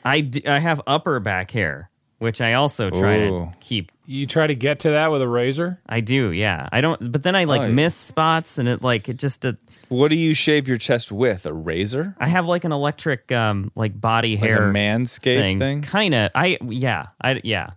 [0.04, 3.50] I d- I have upper back hair, which I also try Ooh.
[3.50, 3.92] to keep.
[4.06, 5.80] You try to get to that with a razor?
[5.88, 6.68] I do, yeah.
[6.72, 7.72] I don't, but then I like Oh, yeah.
[7.72, 9.44] miss spots, and it like it just.
[9.44, 9.52] Uh,
[9.88, 11.46] What do you shave your chest with?
[11.46, 12.16] A razor?
[12.18, 15.82] I have like an electric, um, like body Like hair a manscape thing?
[15.82, 16.30] Kind of.
[16.34, 17.06] I yeah.
[17.20, 17.70] I yeah.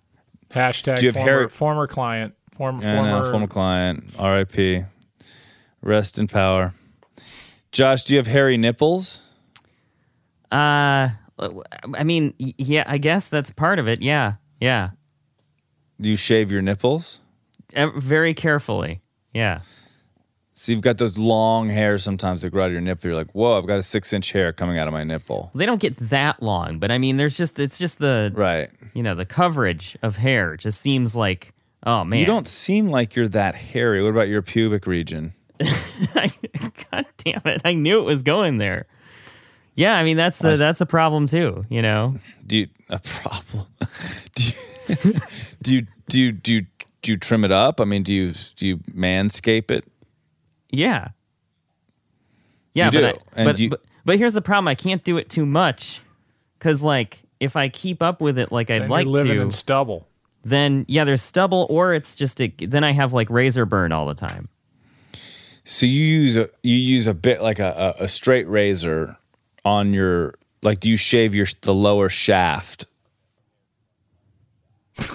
[0.49, 2.33] Hashtag Do you have former, hair- former client.
[2.53, 4.15] Form, I former, know, former client.
[4.17, 4.83] R.I.P.
[5.81, 6.73] Rest in power.
[7.71, 9.21] Josh, do you have hairy nipples?
[10.51, 11.09] Uh,
[11.93, 12.83] I mean, yeah.
[12.87, 14.01] I guess that's part of it.
[14.01, 14.89] Yeah, yeah.
[16.01, 17.19] Do you shave your nipples?
[17.73, 19.01] Very carefully.
[19.33, 19.59] Yeah.
[20.61, 23.07] So you've got those long hairs sometimes that grow out of your nipple.
[23.07, 25.51] You're like, whoa, I've got a six inch hair coming out of my nipple.
[25.55, 28.69] They don't get that long, but I mean, there's just it's just the Right.
[28.93, 31.53] you know the coverage of hair just seems like
[31.85, 32.19] oh man.
[32.19, 34.03] You don't seem like you're that hairy.
[34.03, 35.33] What about your pubic region?
[36.13, 37.61] God damn it!
[37.63, 38.85] I knew it was going there.
[39.75, 41.63] Yeah, I mean that's s- that's a problem too.
[41.69, 42.15] You know.
[42.45, 43.65] Do you a problem?
[44.35, 44.51] do,
[44.91, 45.13] you,
[45.61, 46.65] do you do you do you
[47.01, 47.79] do you trim it up?
[47.79, 49.85] I mean, do you do you manscape it?
[50.71, 51.09] Yeah.
[52.73, 54.67] Yeah, You but do, I, and but, you- but but here's the problem.
[54.67, 56.01] I can't do it too much
[56.57, 59.41] because like if I keep up with it like I'd Then like you're living to,
[59.43, 60.07] in stubble.
[60.43, 64.05] then yeah, there's stubble or it's just a, then I have like razor burn all
[64.05, 64.47] the time.
[65.65, 69.17] So you use a you use a bit like a, a, a straight razor
[69.65, 70.79] on your like.
[70.79, 72.85] Do you shave your the lower shaft?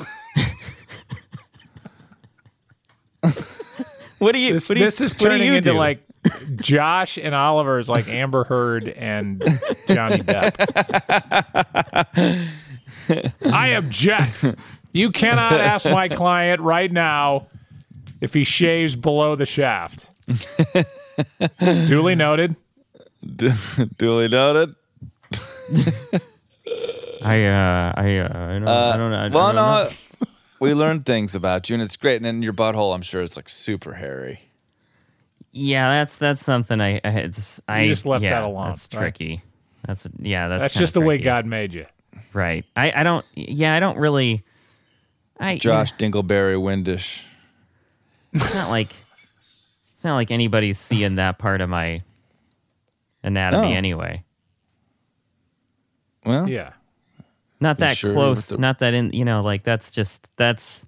[4.24, 4.54] What do you?
[4.54, 5.76] This, what do you, this is what do turning you into do?
[5.78, 6.00] like
[6.56, 9.40] Josh and Oliver is like Amber Heard and
[9.88, 10.54] Johnny Depp.
[13.52, 14.44] I object.
[14.92, 17.48] You cannot ask my client right now
[18.20, 20.08] if he shaves below the shaft.
[21.60, 22.56] Duly noted.
[23.98, 24.74] Duly noted.
[27.22, 29.16] I uh I uh, I don't I don't know.
[29.18, 29.84] I Well, don't know.
[29.84, 29.90] no,
[30.64, 32.16] we learned things about you, and it's great.
[32.16, 34.40] And then your butthole, I'm sure, is like super hairy.
[35.52, 39.00] Yeah, that's that's something I I, it's, I just left yeah, that alone, That's right?
[39.00, 39.42] tricky.
[39.86, 40.48] That's yeah.
[40.48, 41.18] That's That's kinda just the way.
[41.18, 41.86] God made you.
[42.32, 42.64] Right.
[42.74, 43.24] I I don't.
[43.34, 44.42] Yeah, I don't really.
[45.38, 47.22] I Josh Dingleberry Windisch.
[48.32, 48.90] It's not like
[49.92, 52.02] it's not like anybody's seeing that part of my
[53.22, 53.76] anatomy Oh.
[53.76, 54.24] anyway.
[56.26, 56.72] Well, Yeah.
[57.64, 58.46] Not that sure close.
[58.48, 59.10] the- Not that in.
[59.12, 60.86] You know, like that's just that's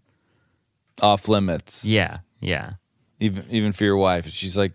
[1.03, 1.85] off limits.
[1.85, 2.75] yeah yeah.
[3.19, 4.73] Even even for your wife, she's like,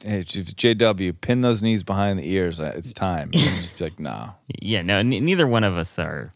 [0.00, 2.58] "Hey, she's JW, pin those knees behind the ears.
[2.60, 6.32] Uh, It's time." Just be like, "No." Yeah, no, n- neither one of us are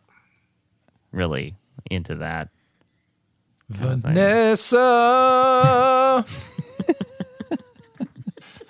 [1.12, 1.56] really
[1.90, 2.48] into that.
[3.72, 4.00] kind of.
[4.02, 4.76] Vanessa.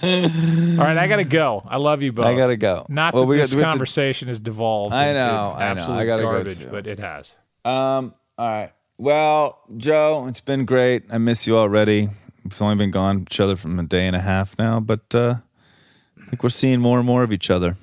[0.00, 1.62] All right, I gotta go.
[1.66, 2.26] I love you both.
[2.26, 2.86] I gotta go.
[2.88, 5.92] Not Well, that we this to- conversation has devolved I into know, I know.
[5.92, 6.68] I gotta go garbage, too.
[6.70, 7.36] but it has.
[7.64, 8.14] Um.
[8.38, 8.72] All right.
[8.96, 11.04] Well, Joe, it's been great.
[11.10, 12.08] I miss you already.
[12.44, 15.36] We've only been gone each other from a day and a half now, but uh,
[16.20, 17.76] I think we're seeing more and more of each other.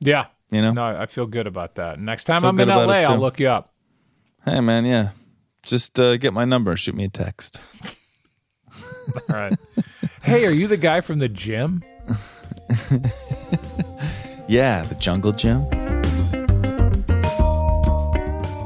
[0.00, 0.26] Yeah.
[0.50, 0.72] You know?
[0.72, 1.98] No, I feel good about that.
[2.00, 3.72] Next time I'm in LA, I'll look you up.
[4.44, 4.84] Hey, man.
[4.84, 5.10] Yeah.
[5.64, 6.76] Just uh, get my number.
[6.76, 7.58] Shoot me a text.
[9.30, 9.54] All right.
[10.24, 11.82] Hey, are you the guy from the gym?
[14.46, 15.62] Yeah, the Jungle Gym.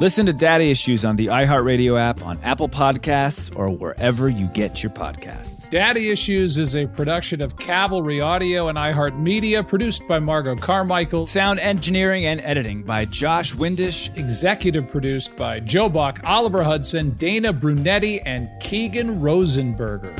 [0.01, 4.83] Listen to Daddy Issues on the iHeartRadio app, on Apple Podcasts, or wherever you get
[4.83, 5.71] your podcasts.
[5.71, 11.61] Daddy Issues is a production of Cavalry Audio and iHeartMedia, produced by Margot Carmichael, Sound
[11.61, 14.11] engineering and editing by Josh Windisch.
[14.17, 20.17] executive produced by Joe Buck, Oliver Hudson, Dana Brunetti, and Keegan Rosenberger.